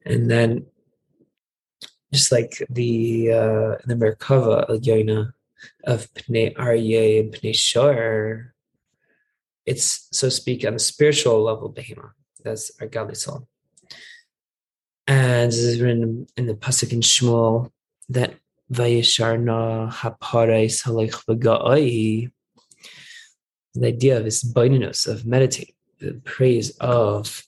[0.05, 0.65] and then
[2.13, 5.33] just like the uh, the Merkava Yoina
[5.83, 8.52] of Pnei Aryeh and Pnei Shor,
[9.65, 12.11] it's so to speak on the spiritual level behemoth.
[12.43, 13.47] That's our godly soul.
[15.07, 17.71] And this is written in the pasuk in Shmuel
[18.09, 18.35] that
[18.71, 22.31] Vayisharna haparais halech.
[23.75, 27.43] The idea of this bindiness of meditating, the praise of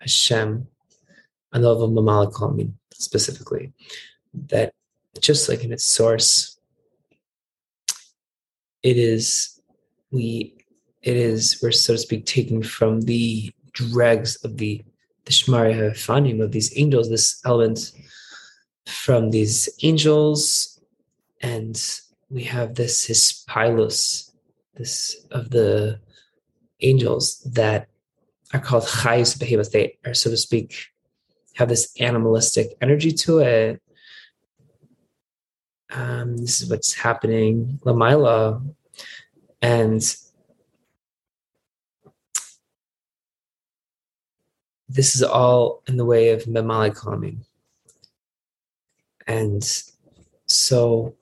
[0.00, 0.66] Hashem,
[1.52, 3.72] and of Mamalakalmin specifically,
[4.32, 4.72] that
[5.20, 6.58] just like in its source,
[8.82, 9.60] it is
[10.10, 10.57] we
[11.02, 14.84] it is we're so to speak taken from the dregs of the
[15.24, 17.92] the Shmaria Fanim of these angels, this element
[18.86, 20.80] from these angels,
[21.42, 21.78] and
[22.30, 24.32] we have this his pilus,
[24.74, 26.00] this of the
[26.80, 27.88] angels that
[28.54, 29.68] are called chayus behemoths.
[29.68, 30.86] They are, so to speak,
[31.56, 33.82] have this animalistic energy to it.
[35.90, 38.62] Um, this is what's happening, Lamaila,
[39.60, 40.16] and
[44.88, 47.38] this is all in the way of memali.
[49.26, 49.82] And
[50.46, 51.14] so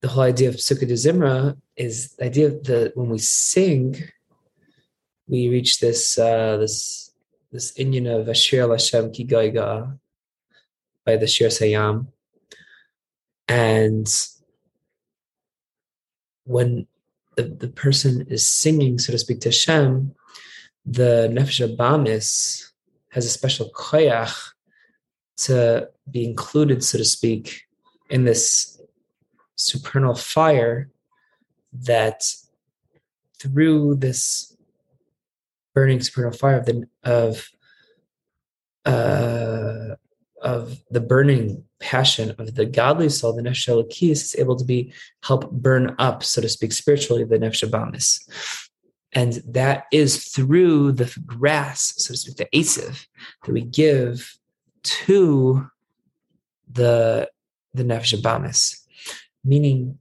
[0.00, 3.96] the whole idea of Sukkah de Zimra is the idea that when we sing,
[5.28, 7.12] we reach this uh, this
[7.50, 9.98] this inyan of Ashir Lashem Ki Gaiga
[11.04, 12.06] by the Shir Sayam.
[13.48, 14.08] And
[16.44, 16.86] when
[17.36, 20.14] the, the person is singing, so to speak, to Hashem,
[20.84, 22.72] the Nefesh Bamis
[23.10, 24.52] has a special koyach
[25.36, 27.62] to be included, so to speak,
[28.10, 28.80] in this
[29.56, 30.90] supernal fire
[31.72, 32.22] that
[33.38, 34.56] through this
[35.74, 37.48] burning supernal fire of the of
[38.84, 39.94] uh,
[40.42, 44.92] of the burning passion of the godly soul, the nefesh is able to be
[45.22, 47.68] help burn up, so to speak, spiritually the nefesh
[49.12, 53.06] and that is through the grass, so to speak, the asif
[53.44, 54.36] that we give
[54.82, 55.66] to
[56.70, 57.28] the
[57.74, 58.80] the nefesh abamis,
[59.44, 59.98] meaning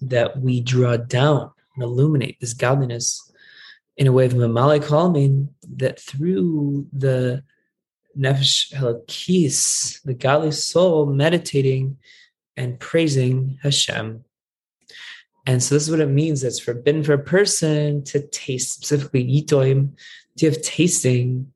[0.00, 3.30] that we draw down and illuminate this godliness
[3.96, 7.42] in a way of mamalik halmin that through the
[8.18, 11.98] nefesh halakis, the godly soul meditating
[12.56, 14.24] and praising Hashem
[15.46, 16.44] and so this is what it means.
[16.44, 19.92] It's forbidden for a person to taste, specifically yitoim.
[20.38, 21.52] To have tasting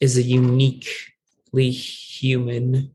[0.00, 2.92] is a uniquely human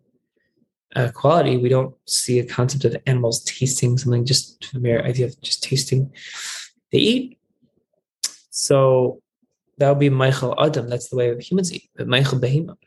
[0.95, 1.57] uh, quality.
[1.57, 5.63] We don't see a concept of animals tasting something, just the mere idea of just
[5.63, 6.11] tasting.
[6.91, 7.39] They eat.
[8.49, 9.21] So
[9.77, 10.89] that would be Ma'achal Adam.
[10.89, 11.89] That's the way humans eat.
[11.95, 12.77] But Ma'achal Behema.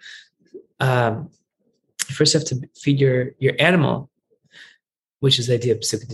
[0.80, 1.30] Um,
[2.06, 4.10] first, you have to feed your, your animal,
[5.20, 6.08] which is the idea of Pesukei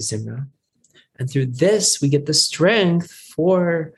[1.18, 3.92] and through this, we get the strength for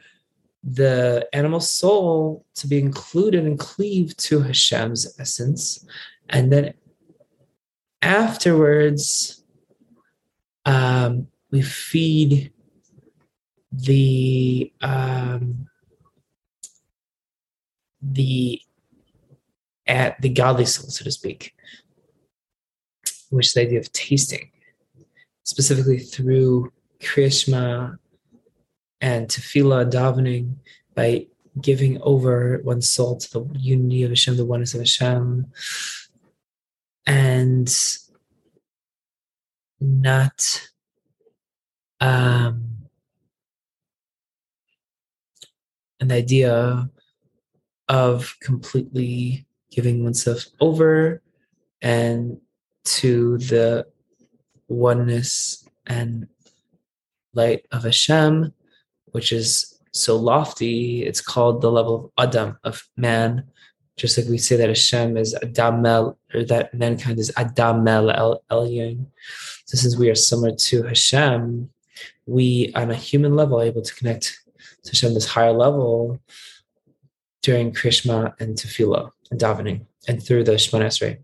[0.63, 5.87] the animal soul to be included and cleave to Hashem's essence.
[6.29, 6.75] And then
[8.03, 9.45] afterwards,
[10.65, 12.53] um, we feed
[13.73, 15.69] the um,
[18.03, 18.61] the
[19.87, 21.55] at the godly soul, so to speak,
[23.31, 24.51] which is the idea of tasting,
[25.45, 27.99] specifically through Krishma
[29.01, 30.57] and tefillah davening
[30.95, 31.27] by
[31.61, 35.47] giving over one's soul to the unity of Hashem, the oneness of Hashem,
[37.07, 37.75] and
[39.81, 40.69] not
[42.01, 42.77] um,
[46.01, 46.91] an idea
[47.89, 51.23] of completely giving oneself over
[51.83, 52.39] and
[52.85, 53.87] to the
[54.69, 56.29] oneness and
[57.37, 58.53] light of Hashem,
[59.13, 61.05] which is so lofty.
[61.05, 63.45] It's called the level of Adam, of man.
[63.97, 69.07] Just like we say that Hashem is Adamel, or that mankind is Adamel El Elyon.
[69.65, 71.71] So since we are similar to Hashem,
[72.27, 74.39] we on a human level are able to connect
[74.85, 76.21] to Hashem this higher level
[77.43, 81.19] during Krishma and Tefillah and davening and through the Shemona Esrei.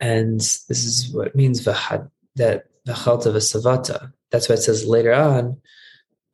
[0.00, 4.12] And this is what means v'had, that v'chalta v'savata.
[4.30, 5.60] That's why it says later on,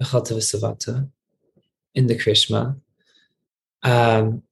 [0.01, 1.11] v'chalta v'savata,
[1.95, 2.63] in the Krishma.
[3.83, 4.43] Um,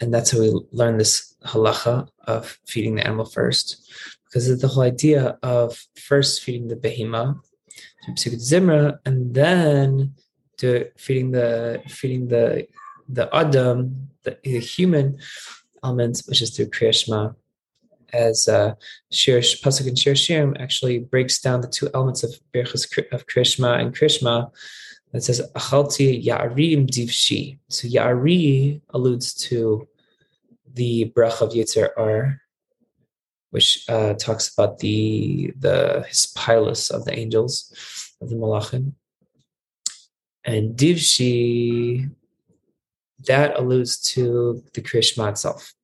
[0.00, 3.90] and that's how we learn this halacha of feeding the animal first,
[4.24, 7.40] because it's the whole idea of first feeding the behema,
[8.16, 10.14] zimra, and then
[10.58, 12.66] to feeding the feeding the
[13.08, 15.18] the adam, the, the human
[15.84, 17.34] elements, which is through kriyashma
[18.16, 18.74] as uh,
[19.12, 23.94] Pasuk and Shir Shirim actually breaks down the two elements of Berchus of Krishma and
[23.94, 24.50] Krishma.
[25.12, 27.58] It says Achalti Ya'arim Divshi.
[27.68, 29.86] So Ya'ari alludes to
[30.74, 32.40] the Brach of Yotzer Or,
[33.50, 37.72] which uh, talks about the the his pilus of the angels
[38.20, 38.92] of the Malachim.
[40.44, 42.10] And Divshi,
[43.26, 45.75] that alludes to the Krishma itself.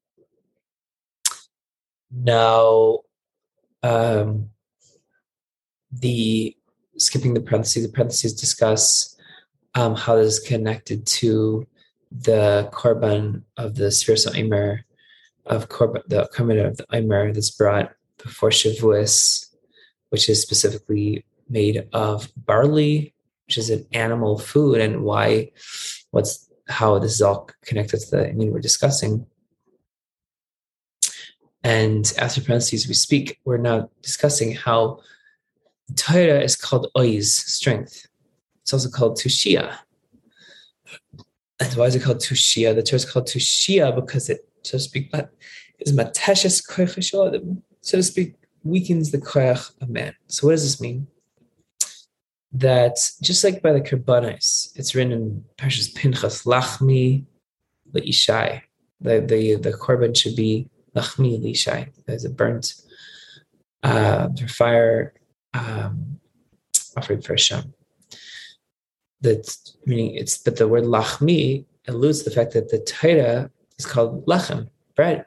[2.12, 3.00] Now,
[3.82, 4.50] um,
[5.90, 6.56] the
[6.98, 9.16] skipping the parentheses, the parentheses discuss
[9.74, 11.66] um, how this is connected to
[12.10, 14.84] the korban of the Omer,
[15.46, 19.48] of korban, the korban of the Omer that's brought before Shavuos,
[20.10, 23.14] which is specifically made of barley,
[23.46, 25.50] which is an animal food, and why,
[26.10, 29.26] what's how this is all connected to the I mean we're discussing.
[31.64, 35.00] And after parentheses, we speak, we're now discussing how
[35.96, 38.06] Torah is called oiz, strength.
[38.62, 39.76] It's also called tushia.
[41.60, 42.74] And why is it called tushia?
[42.74, 45.12] The Torah is called tushia because it, so to speak,
[45.78, 46.62] is mateshes
[47.80, 50.14] so to speak, weakens the koyach of man.
[50.28, 51.06] So what does this mean?
[52.52, 57.24] That just like by the Karbanis, it's written in Parshas Pinchas, lachmi
[57.92, 58.60] leishai.
[59.00, 62.74] The, the, the korban should be Lachmi Lishai, as a burnt
[63.82, 65.14] uh, fire
[65.54, 66.20] um,
[66.96, 67.74] offered for Hashem.
[69.20, 73.86] That meaning it's but the word lachmi alludes to the fact that the Torah is
[73.86, 75.26] called lachem, bread.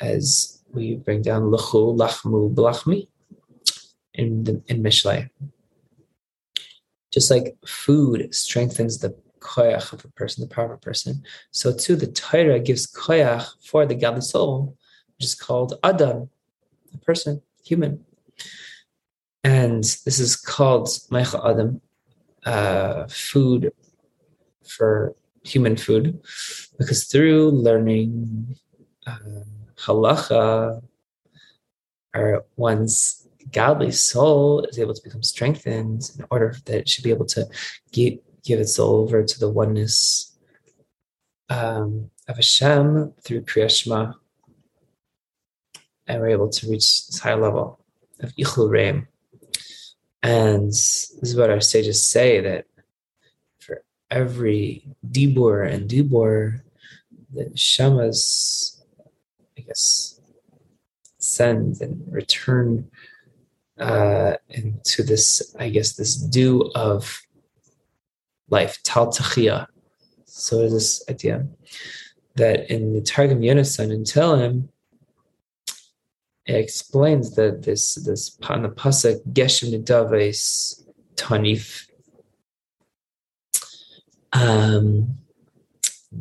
[0.00, 3.08] As we bring down lachu, lachmu, blachmi
[4.14, 5.30] in in Mishlei.
[7.12, 9.16] Just like food strengthens the
[9.52, 11.22] koyach of a person, the power of a person.
[11.50, 14.76] So too, the Torah gives koyach for the godly soul,
[15.14, 16.30] which is called Adam,
[16.92, 18.04] a person, human.
[19.44, 21.80] And this is called Ma'achal Adam,
[22.46, 23.72] uh, food
[24.66, 26.04] for human food,
[26.78, 28.56] because through learning
[29.06, 29.44] uh,
[29.76, 30.82] halacha,
[32.14, 37.10] or one's godly soul is able to become strengthened in order that it should be
[37.10, 37.46] able to
[37.92, 40.36] get, give its soul over to the oneness
[41.48, 44.14] um, of Hashem through Kriyashma,
[46.06, 47.80] and we're able to reach this higher level
[48.20, 49.08] of Ichul Reim.
[50.22, 52.66] And this is what our sages say that
[53.58, 56.60] for every Dibur and Dibur,
[57.32, 58.80] the Shamas,
[59.58, 60.20] I guess,
[61.18, 62.90] send and return
[63.78, 67.23] uh, into this, I guess, this dew of
[68.48, 69.66] life, tal tachia.
[70.26, 71.46] So this idea
[72.36, 74.68] that in the Targum Yonasan and Tehillim,
[76.46, 80.84] it explains that this this on the pasuk Geshem Nidaves
[81.14, 81.88] Tanif
[84.32, 85.16] um,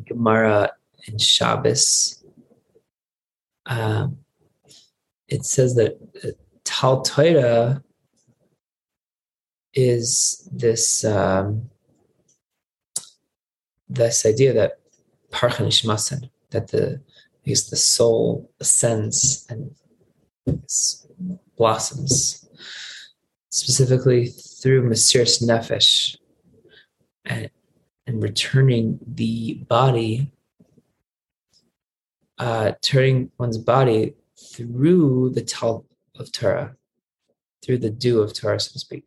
[0.06, 0.72] Gemara
[1.08, 2.24] and Shabbos.
[3.66, 4.18] Um,
[5.28, 6.30] it says that uh,
[6.64, 7.84] Tal Torah
[9.74, 11.70] is this um,
[13.90, 14.80] this idea that
[15.32, 17.02] parchanishmasen, that the
[17.46, 19.76] is the soul ascends and
[21.58, 22.48] blossoms,
[23.50, 26.18] specifically through Mesiras Nefesh
[27.26, 27.50] and,
[28.08, 30.32] and returning the body,
[32.38, 35.86] uh, turning one's body through the tal
[36.18, 36.76] of Torah,
[37.64, 39.06] through the dew of Torah, so to speak,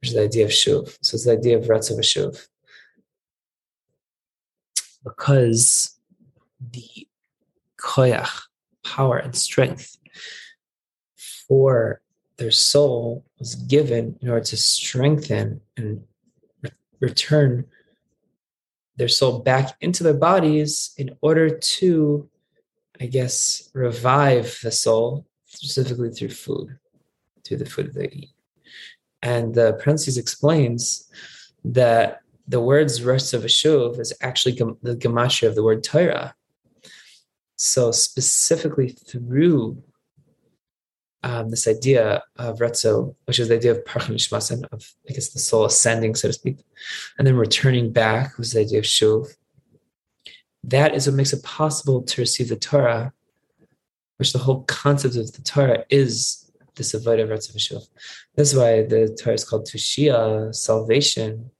[0.00, 0.96] which is the idea of shuv.
[1.02, 2.46] So it's the idea of Ratzav Shuv.
[5.06, 5.96] Because
[6.72, 7.06] the
[7.78, 8.42] koyach,
[8.84, 9.96] power and strength
[11.48, 12.00] for
[12.38, 16.02] their soul was given in order to strengthen and
[16.62, 17.66] re- return
[18.96, 22.28] their soul back into their bodies in order to,
[23.00, 26.78] I guess, revive the soul, specifically through food,
[27.44, 28.30] through the food they eat.
[29.22, 31.10] And the parentheses explains
[31.64, 36.34] that the words rest of Ashuv is actually the gematria of the word Torah.
[37.56, 39.82] So specifically through
[41.22, 45.40] um, this idea of retzo, which is the idea of parchanishmasen, of I guess the
[45.40, 46.58] soul ascending, so to speak,
[47.18, 49.34] and then returning back, was the idea of shuv.
[50.62, 53.12] That is what makes it possible to receive the Torah,
[54.18, 57.88] which the whole concept of the Torah is this avoid of retzo shuv.
[58.36, 61.50] That's why the Torah is called Tushia, salvation,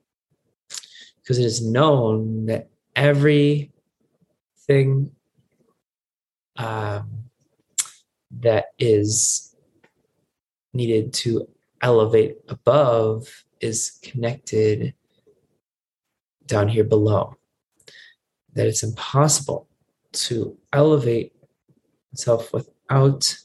[1.27, 3.72] because it is known that everything
[6.57, 7.24] um,
[8.31, 9.57] that is
[10.72, 11.49] needed to
[11.83, 14.95] elevate above is connected
[16.47, 17.35] down here below.
[18.53, 19.66] That it's impossible
[20.12, 21.33] to elevate
[22.12, 23.37] itself without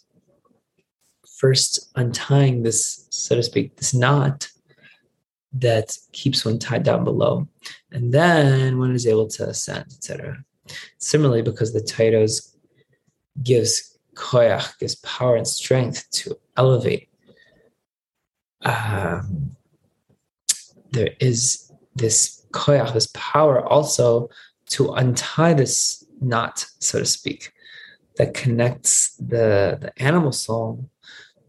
[1.40, 4.52] first untying this, so to speak, this knot
[5.54, 7.47] that keeps one tied down below.
[7.91, 10.43] And then one is able to ascend, etc.
[10.97, 12.56] Similarly, because the Taitos
[13.43, 17.10] gives koyach, gives power and strength to elevate
[18.64, 19.56] um,
[20.91, 24.30] there is this koyach, this power also
[24.68, 27.52] to untie this knot, so to speak,
[28.18, 30.89] that connects the, the animal soul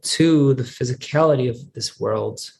[0.03, 2.51] to the physicality of this world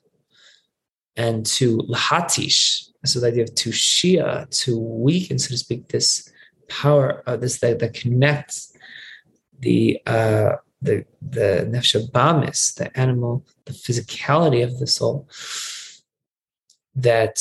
[1.17, 2.89] and to lahatish.
[3.05, 6.31] So the idea of to shia, to weaken, so to speak, this
[6.69, 8.77] power, of this that, that connects
[9.59, 15.29] the uh, the the nefesh the animal, the physicality of the soul,
[16.95, 17.39] that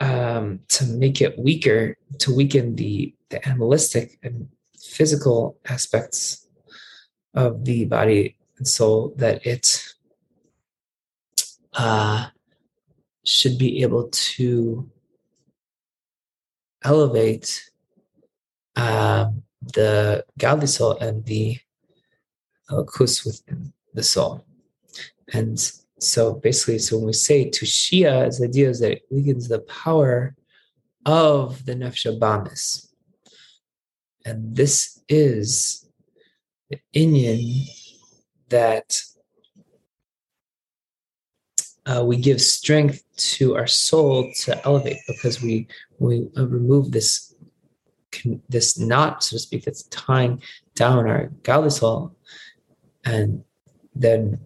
[0.00, 4.48] um, to make it weaker, to weaken the the animalistic and
[4.78, 6.46] physical aspects
[7.34, 9.84] of the body and soul, that it
[11.74, 12.26] uh,
[13.28, 14.88] should be able to
[16.82, 17.70] elevate
[18.76, 19.42] um,
[19.74, 21.58] the godly soul and the
[22.86, 24.44] kus within the soul.
[25.34, 25.58] And
[25.98, 29.60] so basically, so when we say to tushia, the idea is that it weakens the
[29.60, 30.34] power
[31.04, 32.88] of the nefesh bamis.
[34.24, 35.86] And this is
[36.70, 37.68] the inyan
[38.48, 39.02] that
[41.88, 45.66] uh, we give strength to our soul to elevate because we
[45.98, 47.34] we uh, remove this
[48.48, 50.42] this knot, so to speak, that's tying
[50.74, 52.14] down our godly soul
[53.04, 53.44] and
[53.94, 54.38] then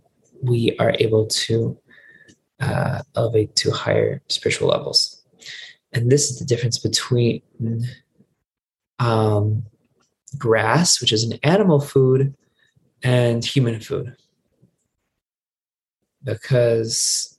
[0.42, 1.78] we are able to
[2.60, 5.22] uh, elevate to higher spiritual levels.
[5.92, 7.42] And this is the difference between
[8.98, 9.64] um,
[10.38, 12.34] grass, which is an animal food,
[13.02, 14.16] and human food.
[16.24, 17.38] Because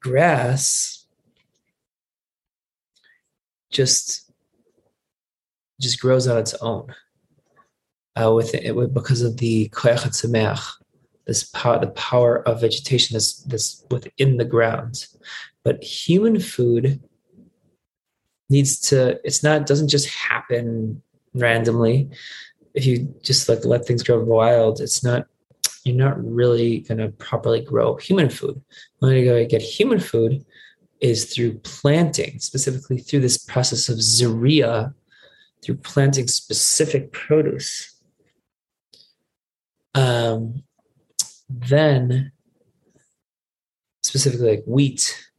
[0.00, 1.06] grass
[3.70, 4.32] just
[5.80, 6.94] just grows on its own
[8.20, 10.04] uh, with it because of the koyach
[11.26, 15.06] this power, the power of vegetation that's, that's within the ground.
[15.62, 17.00] But human food
[18.48, 21.00] needs to, it's not, doesn't just happen
[21.34, 22.10] randomly.
[22.74, 25.26] If you just like let things grow wild, it's not,
[25.84, 28.60] you're not really going to properly grow human food.
[29.00, 30.44] The only way to get human food
[31.00, 34.92] is through planting, specifically through this process of zeria,
[35.62, 37.90] through planting specific produce
[39.94, 40.62] um,
[41.48, 42.32] then
[44.02, 45.30] specifically like wheat,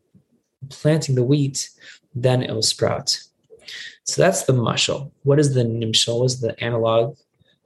[0.70, 1.70] planting the wheat,
[2.14, 3.20] then it will sprout.
[4.04, 5.12] So that's the mushal.
[5.24, 6.20] What is the nimshal?
[6.20, 7.18] What is the analog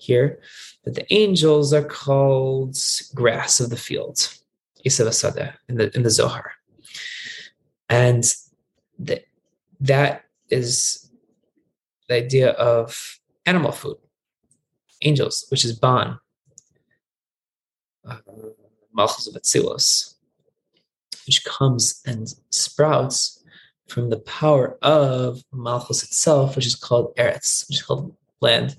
[0.05, 0.39] here?
[0.83, 2.77] That the angels are called
[3.13, 4.17] grass of the field,
[4.85, 6.51] Isav in the in the Zohar.
[7.89, 8.23] And
[8.97, 9.21] the,
[9.81, 11.09] that is
[12.07, 13.97] the idea of animal food,
[15.01, 16.19] angels, which is Ban,
[18.07, 18.17] uh,
[18.93, 20.15] Malchus of Atsilos,
[21.25, 23.43] which comes and sprouts
[23.87, 28.77] from the power of Malchus itself, which is called Eretz, which is called land.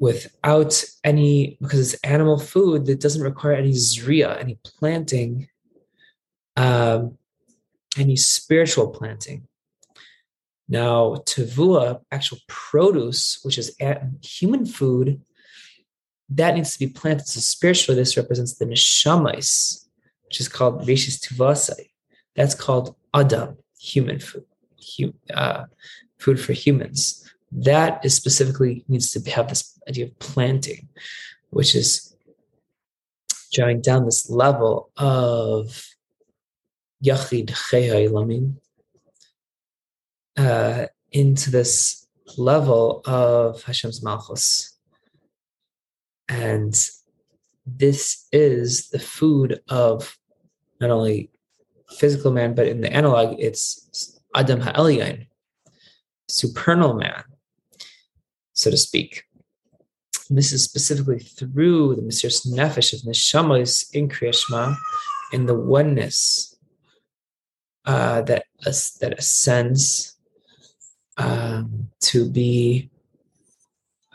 [0.00, 5.48] Without any, because it's animal food that doesn't require any zria, any planting,
[6.56, 7.18] um,
[7.96, 9.48] any spiritual planting.
[10.68, 13.74] Now, tavua, actual produce, which is
[14.22, 15.20] human food,
[16.28, 17.26] that needs to be planted.
[17.26, 19.86] So spiritually, this represents the neshamais,
[20.26, 21.90] which is called rishis tuvasai.
[22.36, 24.44] That's called adam, human food,
[25.34, 25.64] uh,
[26.18, 27.24] food for humans.
[27.50, 30.88] That is specifically needs to have this idea of planting,
[31.50, 32.14] which is
[33.52, 35.86] drawing down this level of
[37.02, 37.50] Yachid
[40.36, 44.76] uh, into this level of Hashem's Malchus.
[46.28, 46.74] And
[47.66, 50.16] this is the food of
[50.80, 51.30] not only
[51.98, 55.26] physical man, but in the analog, it's Adam Ha'elyon,
[56.28, 57.24] supernal man,
[58.58, 59.24] so to speak.
[60.28, 64.76] And this is specifically through the Mesiras Nefesh of Neshamas in Kriyashma,
[65.32, 66.56] in the oneness
[67.84, 68.44] uh, that
[69.00, 70.16] that ascends
[71.16, 72.90] um, to be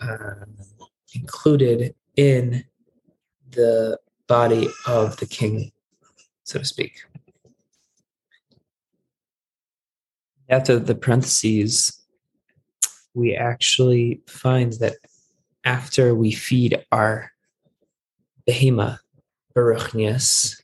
[0.02, 0.46] uh,
[1.16, 2.66] included in
[3.52, 5.72] the body of the king,
[6.44, 7.02] so to speak.
[10.50, 12.03] After the parentheses,
[13.14, 14.96] we actually find that
[15.64, 17.32] after we feed our
[18.48, 19.00] behema,
[19.56, 20.62] baruchnias,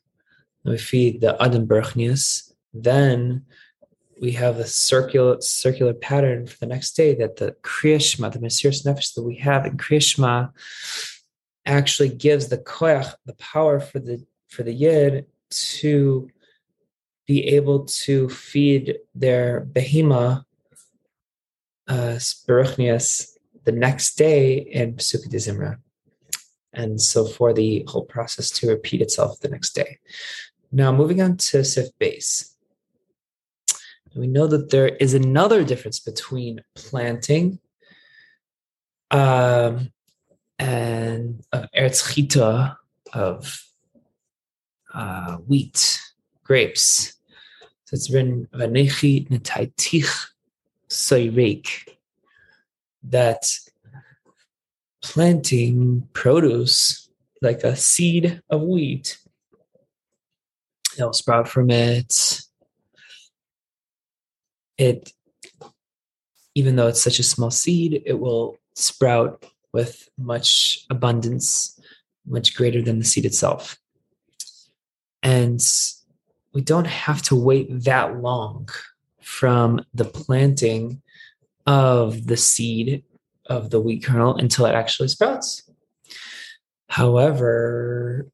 [0.66, 3.46] we feed the adam baruchnias, then
[4.22, 8.86] we have a circular circular pattern for the next day that the Kriyashma, the Mesiras
[8.86, 10.52] Nefesh that we have in Kriyashma,
[11.66, 16.28] actually gives the koyach, the power for the for the yid to
[17.28, 20.44] be able to feed their behema
[21.90, 22.20] uh,
[23.66, 25.78] the next day in Pesukei Zimra.
[26.72, 29.98] And so for the whole process to repeat itself the next day.
[30.72, 32.56] Now moving on to Sif base.
[34.16, 37.60] We know that there is another difference between planting
[39.12, 39.92] um,
[40.58, 42.78] and uh, eretz chita
[43.14, 43.64] of
[44.94, 46.02] uh, wheat,
[46.44, 47.14] grapes.
[47.86, 50.28] So it's written vanechi netaitich
[50.90, 51.68] soireik
[53.04, 53.46] that
[55.02, 57.10] planting produce
[57.42, 59.18] like a seed of wheat,
[60.98, 62.42] it'll sprout from it.
[64.78, 65.14] It
[66.56, 71.80] even though it's such a small seed it will sprout with much abundance
[72.26, 73.78] much greater than the seed itself.
[75.24, 75.62] And
[76.54, 78.70] we don't have to wait that long
[79.30, 81.02] from the planting
[81.68, 83.04] of the seed
[83.46, 85.70] of the wheat kernel until it actually sprouts.
[86.90, 88.28] However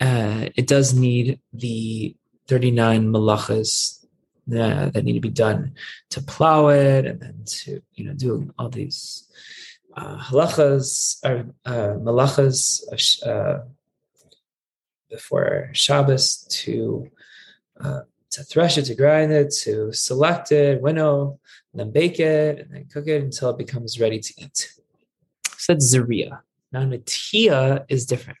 [0.00, 2.16] uh, it does need the
[2.48, 4.04] 39 malachas
[4.50, 5.74] uh, that need to be done
[6.10, 9.28] to plow it and then to you know do all these
[9.96, 12.82] uh, halachas or uh, malachas
[13.26, 13.60] uh,
[15.10, 17.10] before Shabbos to
[17.80, 18.00] uh,
[18.34, 21.38] to thresh it, to grind it, to select it, winnow,
[21.72, 24.72] and then bake it, and then cook it until it becomes ready to eat.
[25.56, 26.42] So that's Zaria.
[26.72, 28.38] Now Natia is different.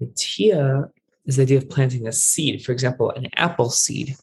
[0.00, 0.90] Natia
[1.26, 2.64] is the idea of planting a seed.
[2.64, 4.16] For example, an apple seed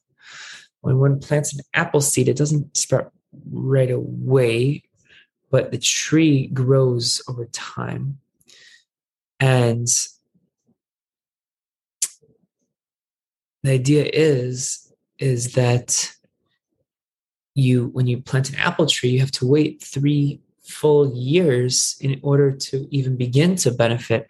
[0.81, 3.11] when one plants an apple seed, it doesn't sprout
[3.51, 4.83] right away,
[5.49, 8.19] but the tree grows over time.
[9.39, 9.87] And
[13.63, 16.11] the idea is is that
[17.53, 22.19] you when you plant an apple tree you have to wait three full years in
[22.23, 24.27] order to even begin to benefit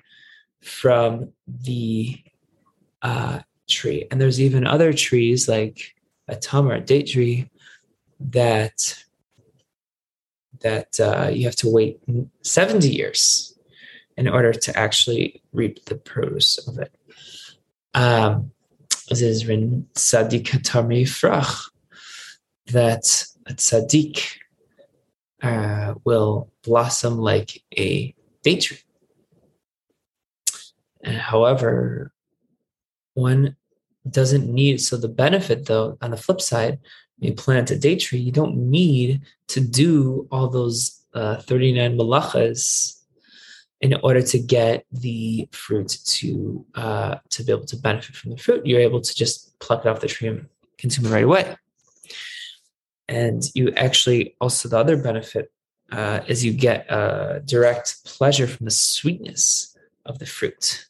[0.61, 2.19] from the
[3.01, 5.95] uh, tree and there's even other trees like
[6.31, 7.49] a tamar, a date tree,
[8.19, 9.03] that
[10.61, 11.99] that uh, you have to wait
[12.43, 13.57] 70 years
[14.15, 16.93] in order to actually reap the produce of it.
[17.95, 18.51] Um,
[19.11, 21.69] this is in Sadiq Tamri Frach,
[22.67, 24.37] that a tzaddik
[25.41, 28.77] uh, will blossom like a date tree.
[31.03, 32.13] And however,
[33.13, 33.57] one
[34.09, 36.79] doesn't need so the benefit though on the flip side
[37.19, 43.00] you plant a date tree you don't need to do all those uh, 39 malachas
[43.81, 48.37] in order to get the fruit to uh, to be able to benefit from the
[48.37, 51.55] fruit you're able to just pluck it off the tree and consume it right away.
[53.07, 55.51] And you actually also the other benefit
[55.91, 59.75] uh, is you get a direct pleasure from the sweetness
[60.05, 60.85] of the fruit.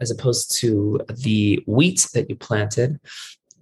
[0.00, 3.00] As opposed to the wheat that you planted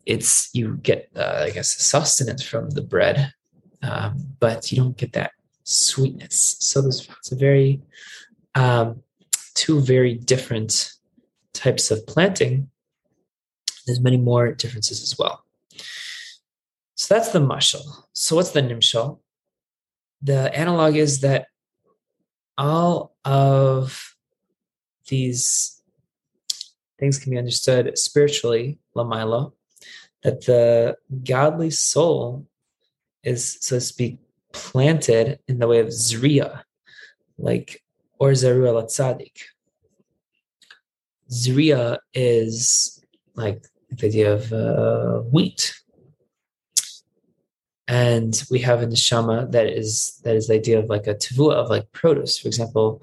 [0.06, 3.34] it's you get uh, i guess sustenance from the bread
[3.82, 5.32] um, but you don't get that
[5.68, 6.56] sweetness.
[6.60, 7.80] So there's it's a very
[8.58, 9.02] um,
[9.54, 10.92] two very different
[11.52, 12.70] types of planting.
[13.86, 15.44] There's many more differences as well.
[16.94, 19.20] So that's the mashal so what's the nimshal?
[20.22, 21.46] The analog is that
[22.58, 24.16] all of
[25.06, 25.80] these
[26.98, 29.52] things can be understood spiritually, Lamaila,
[30.24, 32.48] that the godly soul
[33.22, 34.18] is, so to speak,
[34.52, 36.64] planted in the way of Zriya,
[37.38, 37.84] like
[38.18, 39.42] or Zarua Latzadik.
[41.30, 43.02] Zriya is
[43.34, 45.74] like the idea of uh, wheat.
[47.86, 51.54] And we have in the that is that is the idea of like a tavua
[51.54, 52.38] of like produce.
[52.38, 53.02] For example,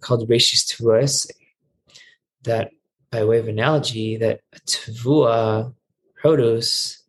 [0.00, 1.30] called Reshis Tavuas,
[2.44, 2.70] that
[3.10, 5.74] by way of analogy, that a tavua
[6.14, 7.02] produce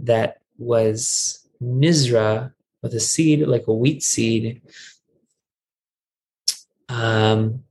[0.00, 2.52] that was nizra
[2.82, 4.60] with a seed like a wheat seed,
[6.88, 7.64] um,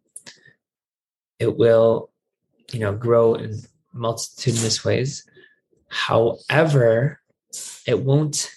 [1.39, 2.11] it will,
[2.71, 3.59] you know, grow in
[3.93, 5.27] multitudinous ways.
[5.89, 7.21] However,
[7.87, 8.51] it won't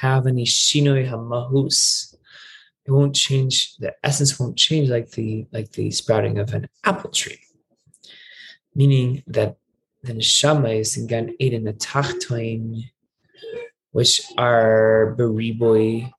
[0.00, 2.14] have any shinoi hamahus.
[2.84, 3.76] It won't change.
[3.78, 7.40] The essence won't change like the like the sprouting of an apple tree.
[8.74, 9.56] Meaning that
[10.02, 12.84] the neshama is in Gan Eden the tachtoin,
[13.90, 16.12] which are beriboy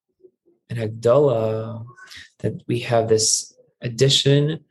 [0.70, 1.86] and Agdala,
[2.39, 4.63] that we have this addition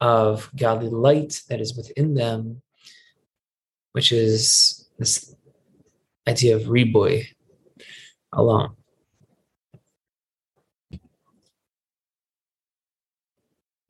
[0.00, 2.62] of godly light that is within them,
[3.92, 5.34] which is this
[6.26, 7.26] idea of reboy
[8.32, 8.74] alone.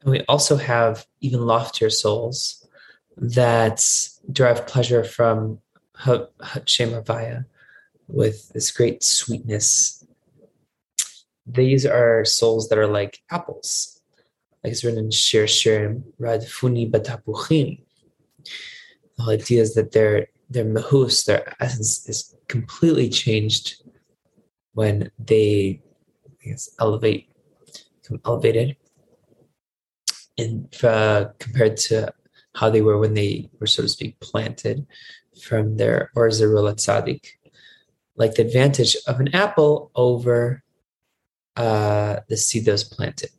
[0.02, 2.66] And we also have even loftier souls
[3.16, 3.86] that
[4.30, 5.60] derive pleasure from
[6.64, 7.44] Shem Havaya
[8.08, 10.01] with this great sweetness.
[11.46, 14.00] These are souls that are like apples,
[14.62, 17.82] like it's written in Shir Shirim, Radfuni Batapuchim.
[19.16, 23.82] The whole idea is that their their mahus, their essence is completely changed
[24.74, 25.82] when they
[26.44, 27.30] I guess, elevate,
[28.02, 28.76] become elevated,
[30.36, 32.12] in uh, compared to
[32.54, 34.86] how they were when they were, so to speak, planted
[35.42, 37.26] from their or Zerula Tzadik,
[38.16, 40.61] like the advantage of an apple over
[41.56, 43.30] uh, the seed that was planted.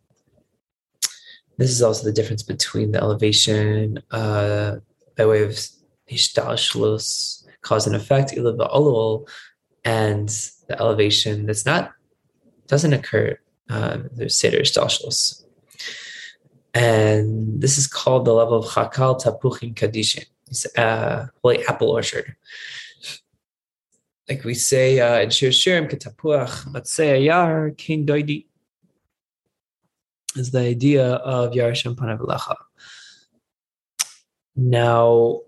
[1.57, 4.77] This is also the difference between the elevation uh,
[5.15, 5.51] by way of
[6.09, 8.45] Ishtalshlus, cause and effect, and
[10.67, 11.91] the elevation that's not
[12.67, 13.37] doesn't occur.
[13.69, 15.43] Uh, there's Seder Ishtalshlus.
[16.73, 20.25] And this is called the level of Chakal Tapuchim Kadishin.
[20.47, 22.35] It's a holy apple orchard.
[24.29, 28.45] Like we say uh, in Shir Shirim, Ketapuach, a Yar, King Doidi,
[30.35, 32.55] is the idea of Yar Shem Panavalacha.
[34.55, 35.41] Now,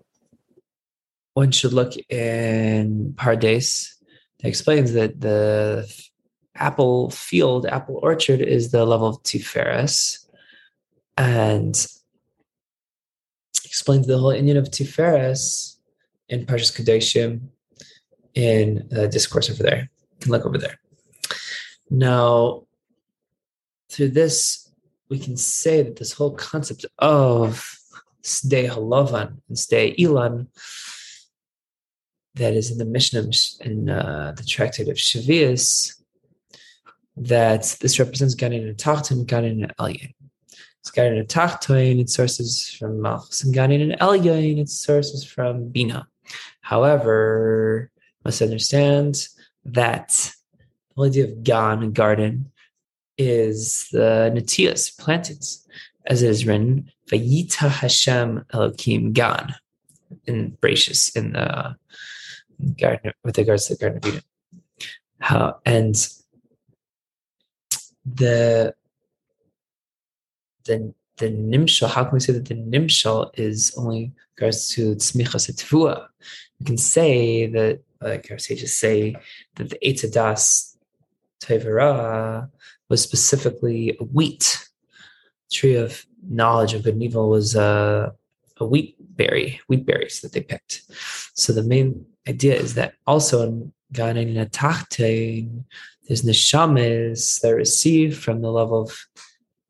[1.32, 3.94] one should look in Pardes
[4.40, 5.90] that explains that the
[6.54, 10.26] apple field, apple orchard, is the level of Tiferes
[11.16, 11.86] and
[13.64, 15.76] explains the whole inyan of Tiferes
[16.28, 17.48] in Parshas Kedoshim
[18.36, 19.90] in the discourse over there.
[20.12, 20.78] You can look over there.
[21.90, 22.66] Now,
[23.90, 24.70] through this,
[25.08, 27.76] we can say that this whole concept of
[28.22, 30.48] Sdei Halavan and Sdei Ilan
[32.34, 33.30] that is in the Mishnah
[33.60, 35.94] in uh, the tractate of Shavias,
[37.16, 40.12] that this represents Ganin and Tachtim, Ganin and Elyon.
[40.80, 45.70] It's Ganin and Tachtoin, its sources from Malchus, and Ganin and Elyon, its sources from
[45.70, 46.06] Bina.
[46.60, 47.90] However,
[48.26, 49.28] must understand
[49.64, 50.32] that
[50.96, 52.52] the idea of Gan, garden,
[53.16, 55.42] is the Natias, planted,
[56.06, 59.54] as it is written, Vayita Hashem Elokim Gan,
[60.26, 61.76] in Bracious, in the
[62.80, 64.22] garden, with regards to the Garden of Eden.
[65.20, 65.94] How, and
[68.04, 68.74] the
[70.64, 75.50] the the nimshal, how can we say that the nimshal is only regards to tzmichas
[75.50, 76.08] etvua?
[76.60, 79.16] We can say that, like our sages say,
[79.56, 80.76] that the Eitzadas
[81.40, 82.48] Tevera
[82.88, 84.68] was specifically a wheat.
[85.52, 88.12] tree of knowledge of good and evil was a,
[88.58, 90.82] a wheat berry, wheat berries that they picked.
[91.34, 94.16] So the main idea is that also in Gan
[94.50, 95.64] Tachtein,
[96.06, 98.96] there's neshamas that receive from the level of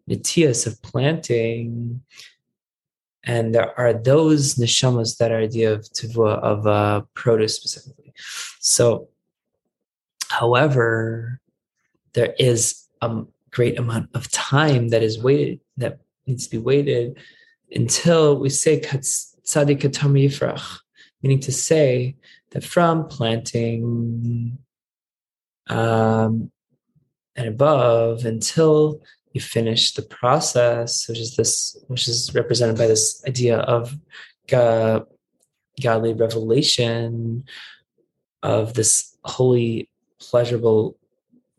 [0.09, 2.03] nitias of planting.
[3.25, 7.96] And there are those neshamas that are idea of tivua, of uh, produce specifically.
[8.61, 9.09] So,
[10.29, 11.41] however,
[12.15, 17.19] there is a great amount of time that is waited, that needs to be waited
[17.71, 20.79] until we say tzadik yifrach,
[21.23, 22.17] meaning to say
[22.51, 24.59] that from planting
[25.69, 26.51] um,
[27.35, 29.03] and above until
[29.33, 33.95] you finish the process, which is this, which is represented by this idea of
[34.47, 35.07] God,
[35.83, 37.45] godly revelation
[38.47, 39.91] of this holy,
[40.21, 40.97] pleasurable,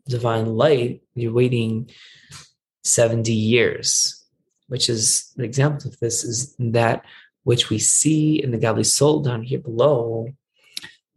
[0.08, 1.02] divine light.
[1.14, 1.90] You're waiting
[2.82, 4.24] 70 years,
[4.68, 7.04] which is an example of this is that
[7.44, 10.28] which we see in the godly soul down here below,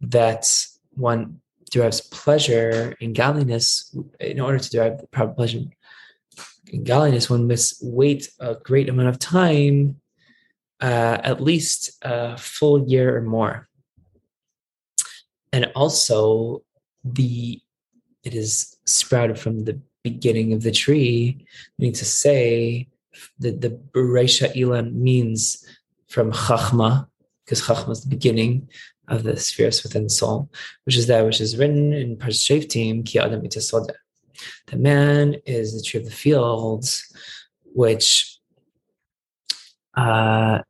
[0.02, 0.44] that
[0.90, 3.96] one derives pleasure in godliness.
[4.20, 5.62] In order to derive the proper pleasure
[6.66, 10.00] in godliness, one must wait a great amount of time,
[10.82, 13.70] uh, at least a full year or more.
[15.52, 16.62] And also,
[17.04, 17.60] the
[18.24, 21.44] it is sprouted from the beginning of the tree,
[21.78, 22.88] meaning to say
[23.40, 25.64] that the Bereisha Ilan means
[26.08, 27.06] from Chachma,
[27.44, 28.68] because Chachma is the beginning
[29.08, 30.50] of the spheres within the soul,
[30.84, 35.82] which is that which is written in Parashat Team, Ki Adam The man is the
[35.82, 37.12] tree of the fields,
[37.74, 38.38] which
[39.94, 40.60] uh,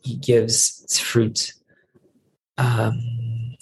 [0.00, 1.52] he gives its fruit,
[2.58, 3.00] um,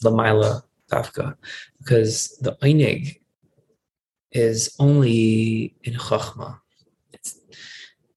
[0.04, 1.36] Lamaila Dafka,
[1.78, 3.20] because the Einig
[4.32, 6.58] is only in Chachma.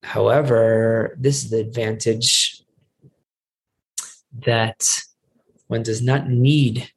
[0.03, 2.63] However, this is the advantage
[4.45, 5.03] that
[5.67, 6.89] one does not need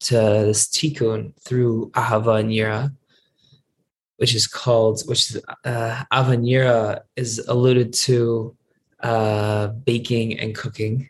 [0.00, 2.94] to this tikkun through ahava and yira,
[4.16, 8.56] which is called, which is uh, avanira is alluded to
[9.00, 11.08] uh, baking and cooking,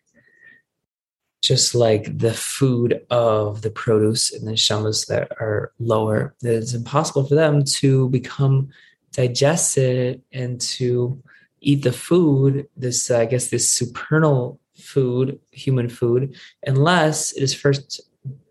[1.43, 6.35] just like the food of the produce and the shamas that are lower.
[6.41, 8.71] that It's impossible for them to become
[9.13, 11.21] digested and to
[11.61, 12.69] eat the food.
[12.77, 18.01] This, uh, I guess, this supernal food, human food, unless it is first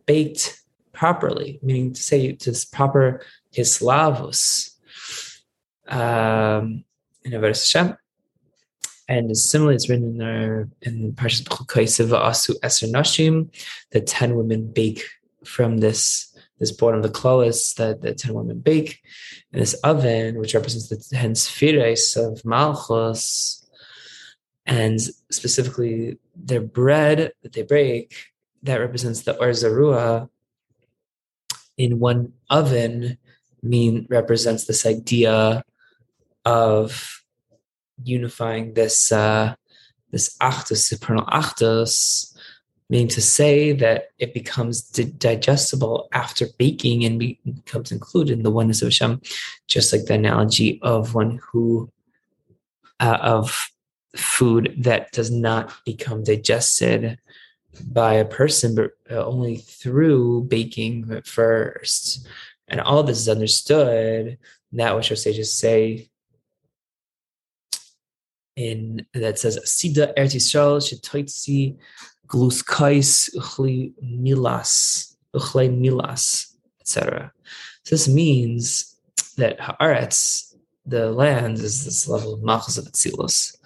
[0.06, 0.62] baked
[0.92, 3.22] properly, meaning to say to proper
[3.56, 4.72] hislavus
[5.88, 6.84] um,
[7.24, 7.98] in a Hashem.
[9.12, 13.54] And similarly, it's written in there in Parashat Asu Eser Nashim,
[13.92, 15.04] the ten women bake
[15.44, 19.02] from this this born of the klolis that the ten women bake
[19.52, 23.70] in this oven, which represents the ten spheres of Malchus,
[24.66, 28.16] and specifically their bread that they break
[28.64, 30.30] that represents the orzarua
[31.76, 33.18] in one oven
[33.62, 35.66] mean represents this idea
[36.46, 37.21] of
[38.04, 39.56] unifying this uh,
[40.12, 42.32] this actus supernal actus
[42.92, 48.82] meaning to say that it becomes digestible after baking and becomes included in the oneness
[48.82, 49.22] of Hashem,
[49.70, 51.90] just like the analogy of one who
[53.00, 53.70] uh, of
[54.18, 57.18] food that does not become digested
[57.82, 62.28] by a person, but uh, only through baking first.
[62.68, 64.38] And all this is understood.
[64.74, 66.10] That which our sages say
[68.70, 71.78] in that says Sida Eretz Yisrael shetoitzi
[72.28, 77.32] gluskais uchli milas uchle milas etc.
[77.84, 78.96] So this means
[79.38, 80.56] that Haaretz,
[80.86, 83.58] the land, is this level of Malchus of Atzilus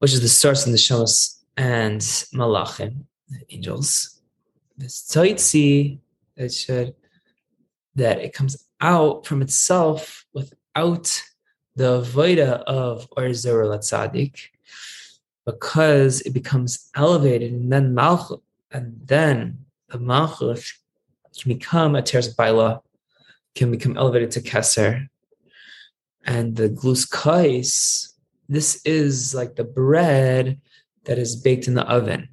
[0.00, 2.00] which is the source in the Shamos and
[2.34, 4.20] Malachim, the angels.
[4.76, 5.98] This Tzaitzi,
[6.36, 6.94] it should
[7.96, 11.22] that it comes out from itself without
[11.80, 14.50] the voida of Orzor Latzadik,
[15.46, 20.62] because it becomes elevated and then Malchut, and then the Malchut
[21.40, 22.82] can become a Teres Baila,
[23.54, 25.08] can become elevated to Keser.
[26.26, 28.12] And the Glus Kais,
[28.46, 30.60] this is like the bread
[31.04, 32.28] that is baked in the oven.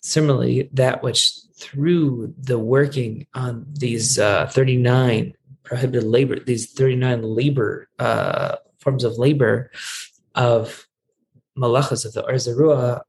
[0.00, 7.88] Similarly, that which through the working on these uh, 39 prohibited labor, these 39 labor
[7.98, 9.70] uh, forms of labor
[10.34, 10.86] of
[11.56, 13.02] malachas of the Arzarua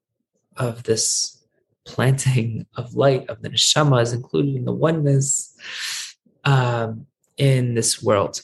[0.57, 1.43] of this
[1.86, 5.55] planting of light of the neshama is included in the oneness
[6.43, 7.05] um,
[7.38, 8.41] in this world.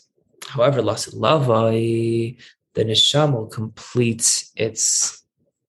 [0.47, 2.37] However, Lavai,
[2.73, 5.23] the neshama will complete its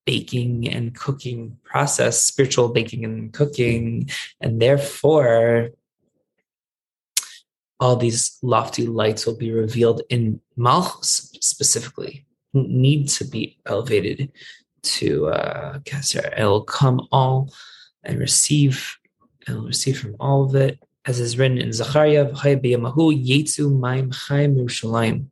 [0.06, 4.08] baking and cooking process, spiritual baking and cooking,
[4.40, 5.70] and therefore
[7.80, 14.30] all these lofty lights will be revealed in Malchus specifically, need to be elevated
[14.82, 16.32] to uh, Kesser.
[16.38, 17.52] It'll come all
[18.04, 18.96] and receive,
[19.46, 25.26] and receive from all of it, as is written in Zechariah, Yetzu Maim Chaim Yerushalayim.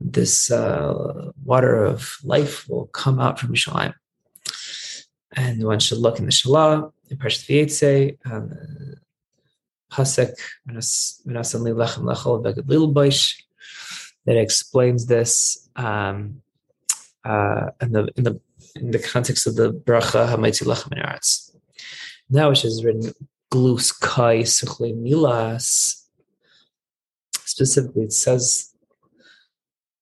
[0.00, 3.94] This uh, water of life will come out from Yerushalayim.
[5.32, 8.50] And one should look in the Shalah, in Parashat Vayetze, um,
[9.90, 10.32] Pasek,
[14.26, 16.42] that explains this um,
[17.24, 18.40] uh, in the in the
[18.74, 21.54] in the context of the bracha Hamaitzi Lechem Eretz.
[22.28, 23.12] Now, which is written
[23.50, 26.02] Glus Kai Suchle Milas.
[27.32, 28.74] Specifically, it says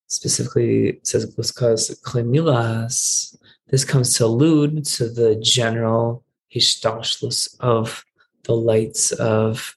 [0.07, 3.37] specifically it says Glus Kai Suchle Milas.
[3.69, 6.25] This comes to allude to the general
[6.55, 8.05] hishtashlis of
[8.45, 9.77] the lights of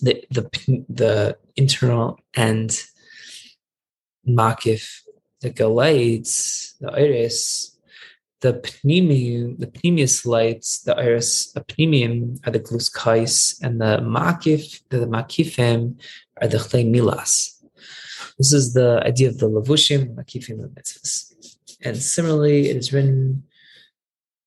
[0.00, 0.48] the the
[0.88, 2.70] the internal and
[4.26, 5.04] makif
[5.44, 7.76] the galites, the iris,
[8.40, 14.80] the pneumium, the pnimius lights, the iris, the pneumium are the gluskais, and the makif,
[14.88, 16.00] the, makifim
[16.40, 17.62] are the chlei milas.
[18.38, 21.34] This is the idea of the lavushim, makifim, and mitzvahs.
[21.82, 23.44] And similarly, it is written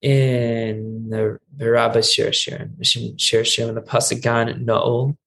[0.01, 2.75] in the Berabah Shir Shirim,
[3.19, 5.17] Shir Shirim, the Pasagan No'ol,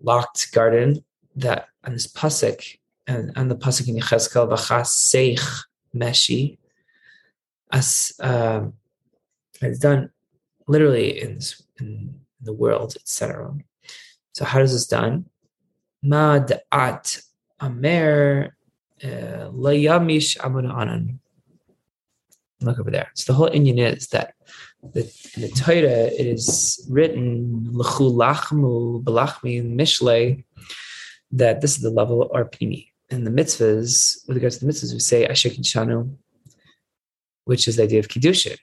[0.00, 1.04] locked garden,
[1.36, 6.58] that on this pasuk and, and the pasuk in Yechezkel, v'chas seich meshi,
[7.72, 8.74] as um,
[9.60, 10.10] it's done
[10.66, 11.38] literally in,
[11.80, 13.54] in the world, etc.
[14.32, 15.26] So how is this done?
[16.02, 17.22] Ma da'at
[17.62, 18.56] amer
[19.02, 21.20] uh, layamish amun anan.
[22.60, 23.10] Look over there.
[23.14, 24.34] So the whole inyan is that
[24.82, 25.02] the,
[25.36, 30.44] the Torah is written l'chu lachmu mishle
[31.32, 34.92] that this is the level of arpini And the mitzvahs, with regards to the mitzvahs,
[34.92, 36.14] we say Asher Shanu,
[37.44, 38.56] which is the idea of Kiddushin,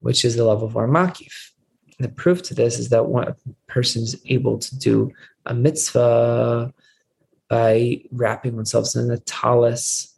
[0.00, 1.50] which is the level of our makif.
[1.98, 3.34] And the proof to this is that one
[3.66, 5.12] person is able to do
[5.46, 6.72] a mitzvah
[7.48, 10.17] by wrapping oneself in a talis,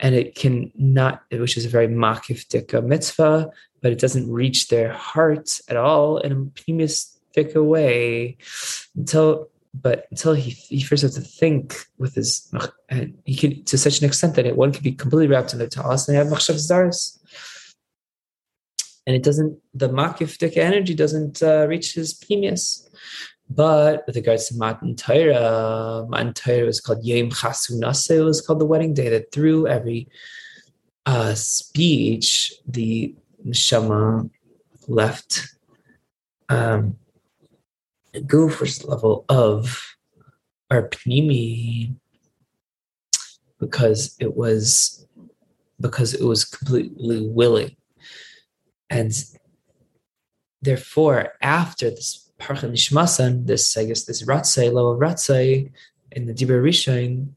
[0.00, 3.50] and it can not, which is a very makif mitzvah,
[3.82, 7.12] but it doesn't reach their heart at all in a pnimis
[7.54, 8.36] way
[8.96, 12.50] until but until he, he first has to think with his
[12.88, 15.58] and he could to such an extent that it, one could be completely wrapped in
[15.58, 17.18] the talis and have machshav zaris.
[19.06, 22.88] And it doesn't the makif energy doesn't uh, reach his pnimius
[23.48, 28.10] but with regards to Matan Torah, Matan Torah was called Yom Chasunase.
[28.10, 29.08] It was called the wedding day.
[29.08, 30.08] That through every
[31.06, 33.14] uh, speech, the
[33.46, 34.28] neshama
[34.88, 35.48] left
[36.48, 36.96] um,
[38.26, 39.96] go first level of
[40.70, 41.94] our pnimi
[43.58, 45.06] because it was
[45.80, 47.76] because it was completely willing
[48.90, 49.12] and
[50.62, 55.70] therefore after this parcha nishmasan this i guess this ratzai level ratzai
[56.12, 57.28] in the dibur rishon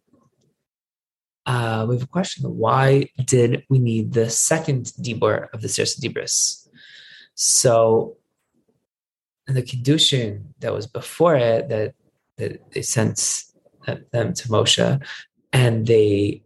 [1.45, 5.99] uh, we have a question why did we need the second dibur of the Sirsa
[5.99, 6.67] Dibris?
[7.33, 8.17] So
[9.47, 11.95] the Kiddushin that was before it that,
[12.37, 13.45] that they sent
[14.11, 15.03] them to Moshe
[15.51, 16.43] and they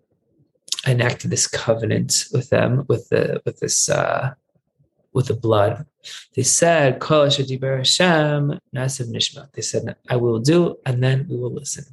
[0.88, 4.34] enacted this covenant with them with the with this uh,
[5.14, 5.86] with the blood.
[6.36, 9.52] They said, Kol Hashem Nasiv Nishma.
[9.54, 11.86] They said, I will do, and then we will listen.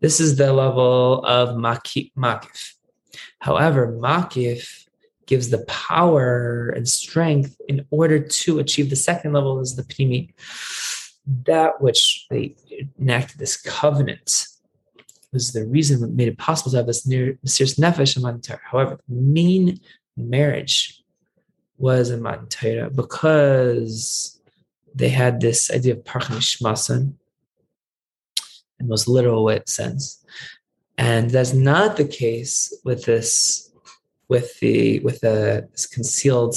[0.00, 2.74] This is the level of Makif.
[3.40, 4.86] However, Makif
[5.26, 10.32] gives the power and strength in order to achieve the second level is the pnimi.
[11.44, 12.56] That which they
[12.98, 14.46] enacted this covenant
[15.32, 19.14] was the reason that made it possible to have this near nefesh and However, the
[19.14, 19.80] main
[20.16, 20.99] marriage
[21.80, 24.40] was in matan Torah because
[24.94, 27.14] they had this idea of parchan shmasan
[28.78, 30.24] in most literal sense.
[30.98, 33.70] And that's not the case with this
[34.28, 36.54] with the with a concealed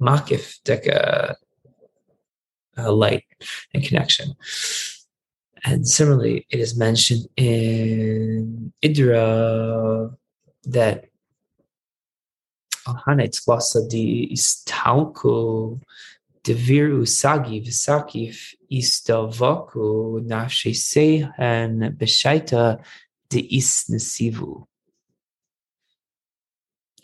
[0.00, 1.34] makif deka
[2.78, 3.24] uh, light
[3.72, 4.34] and connection.
[5.64, 10.14] And similarly, it is mentioned in Idra
[10.64, 11.04] that
[20.20, 22.82] Nafshe sehen beshaita
[23.28, 24.66] de isnesivu.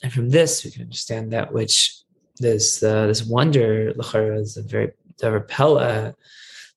[0.03, 2.03] And from this, we can understand that which
[2.39, 6.15] this uh, this wonder is a very the repella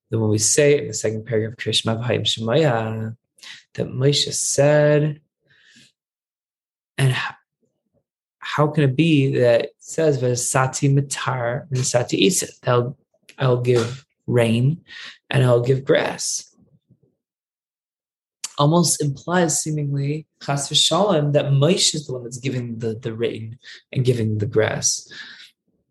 [0.10, 3.16] when we say in the second paragraph of Krishna Bhayim Shemaya
[3.76, 5.22] that Moshe said,
[6.98, 7.16] and
[8.56, 12.52] how, can it be that it says Vasati Matar Vasati Esev?
[12.68, 12.98] I'll
[13.38, 14.82] I'll give rain
[15.30, 16.56] and I'll give grass.
[18.58, 23.58] Almost implies seemingly Chas v'shalom that Moshe is the one that's giving the, the rain
[23.92, 25.12] and giving the grass.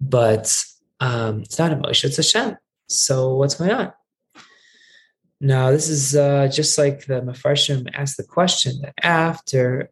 [0.01, 0.65] But
[1.01, 2.57] um, it's not a Moshe, it's Hashem.
[2.89, 3.93] So what's going on?
[5.41, 9.91] Now, this is uh, just like the Mefarshim asked the question that after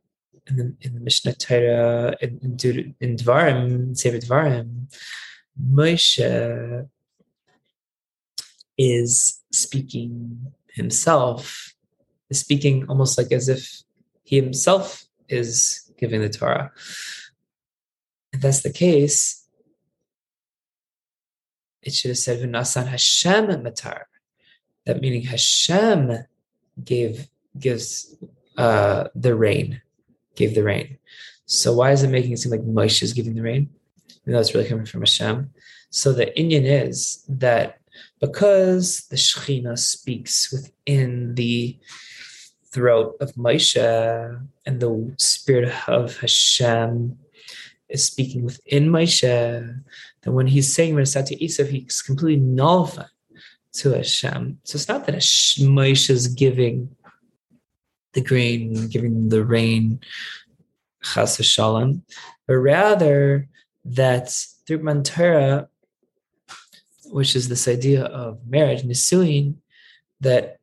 [0.49, 4.93] in the, in the Mishnah Torah, in, in, in Dvarim, Sefer Dvarim,
[5.73, 6.89] Moshe
[8.77, 11.75] is speaking himself,
[12.31, 13.83] is speaking almost like as if
[14.25, 16.71] he himself is giving the Torah.
[18.33, 19.47] If that's the case,
[21.83, 24.03] it should have said V'nasan Hashem Matar
[24.85, 26.25] that meaning Hashem
[26.83, 27.29] gave
[27.59, 28.17] gives
[28.57, 29.83] uh, the rain,
[30.39, 30.99] gave the rain.
[31.47, 33.71] So why is it making it seem like Moshe is giving the rain?
[34.27, 35.51] Though it's really coming from Hashem.
[35.91, 37.81] So the inyan is that
[38.21, 41.79] because the Shekhinah speaks within the
[42.73, 43.77] throat of Moshe
[44.67, 47.19] and the spirit of Hashem
[47.89, 49.23] is speaking within Moshe,
[50.23, 53.09] then when he's saying Merasati Isav, he's completely nullifying
[53.75, 54.59] to Hashem.
[54.65, 56.95] So it's not that Moshe is giving
[58.13, 60.01] the grain, giving the rain,
[61.03, 62.03] chas v'shalom,
[62.47, 63.49] but rather
[63.85, 64.31] that
[64.67, 65.69] through Matan Torah,
[67.07, 69.57] which is this idea of marriage, nisuin,
[70.21, 70.59] that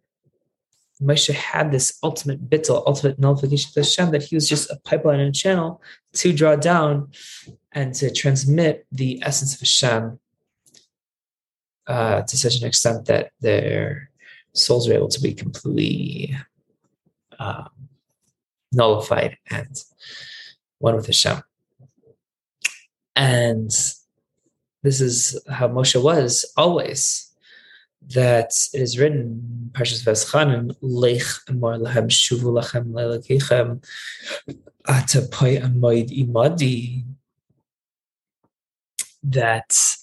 [1.01, 5.19] Moshe had this ultimate bittul, ultimate nullification to Hashem, that he was just a pipeline
[5.19, 5.81] and a channel
[6.13, 7.11] to draw down
[7.71, 10.19] and to transmit the essence of Hashem
[11.87, 14.09] uh, to such an extent that their
[14.53, 16.35] souls were able to be completely
[17.39, 17.69] um,
[18.71, 19.75] nullified and
[20.79, 21.41] one with Hashem.
[23.15, 23.71] And
[24.83, 27.31] this is how Moshe was always.
[28.09, 33.83] That it is written, Parshas Va'eschanan, Lech Amor Lahem Shuvu Lachem Lelakechem
[34.85, 37.03] Atapoy Amoid Imadi.
[39.23, 39.97] That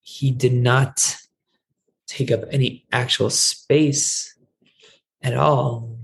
[0.00, 1.16] he did not
[2.06, 4.38] take up any actual space
[5.22, 5.98] at all.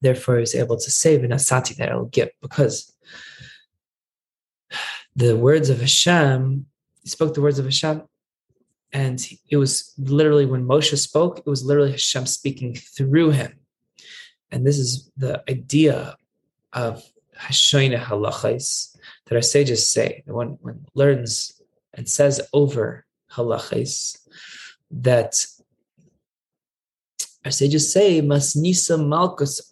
[0.00, 2.94] Therefore, he was able to save an asati that I'll give because
[5.14, 6.66] the words of Hashem,
[7.02, 8.02] he spoke the words of Hashem,
[8.92, 13.58] and it was literally when Moshe spoke, it was literally Hashem speaking through him.
[14.50, 16.16] And this is the idea
[16.72, 17.02] of
[17.38, 18.96] Hashoina halachais
[19.26, 20.22] that our sages say.
[20.26, 21.60] One, one learns
[21.94, 24.18] and says over halachas
[24.90, 25.46] that
[27.44, 29.69] our sages say masnisa malkus.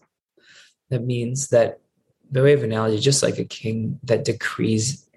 [0.91, 1.81] That means that
[2.31, 5.09] by way of analogy, just like a king that decrees,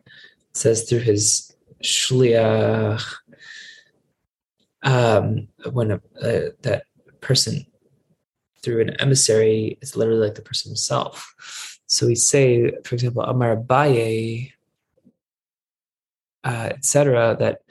[0.53, 3.03] says through his shliach,
[4.83, 6.83] um, when a, uh, that
[7.21, 7.65] person
[8.63, 11.79] through an emissary is literally like the person himself.
[11.87, 14.53] So we say, for example, Amar Abaye,
[16.43, 17.61] uh, etc., that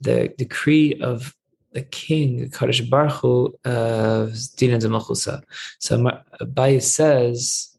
[0.00, 1.34] the decree of
[1.72, 5.42] the king, Kadosh Baruch Hu, of Dina Malchusa.
[5.78, 5.98] So
[6.40, 7.76] Abaye says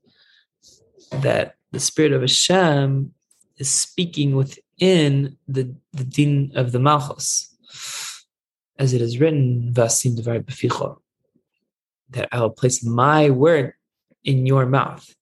[1.11, 3.13] that the spirit of Hashem
[3.57, 7.47] is speaking within the, the din of the Malchus.
[8.79, 10.99] As it is written, Vasim Devar Beficho,
[12.09, 13.73] that I will place my word
[14.23, 15.13] in your mouth.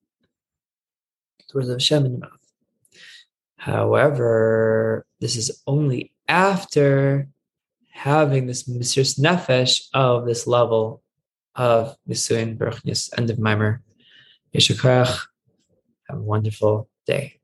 [1.51, 2.39] The words of Hashem in your mouth.
[3.57, 7.27] However, this is only after
[7.99, 11.03] having this Mesiras Nefesh of this level
[11.55, 13.83] of Nisuin Baruchnis, end of Mimer.
[14.55, 15.27] Yeshakach.
[16.07, 17.38] Have a wonderful day.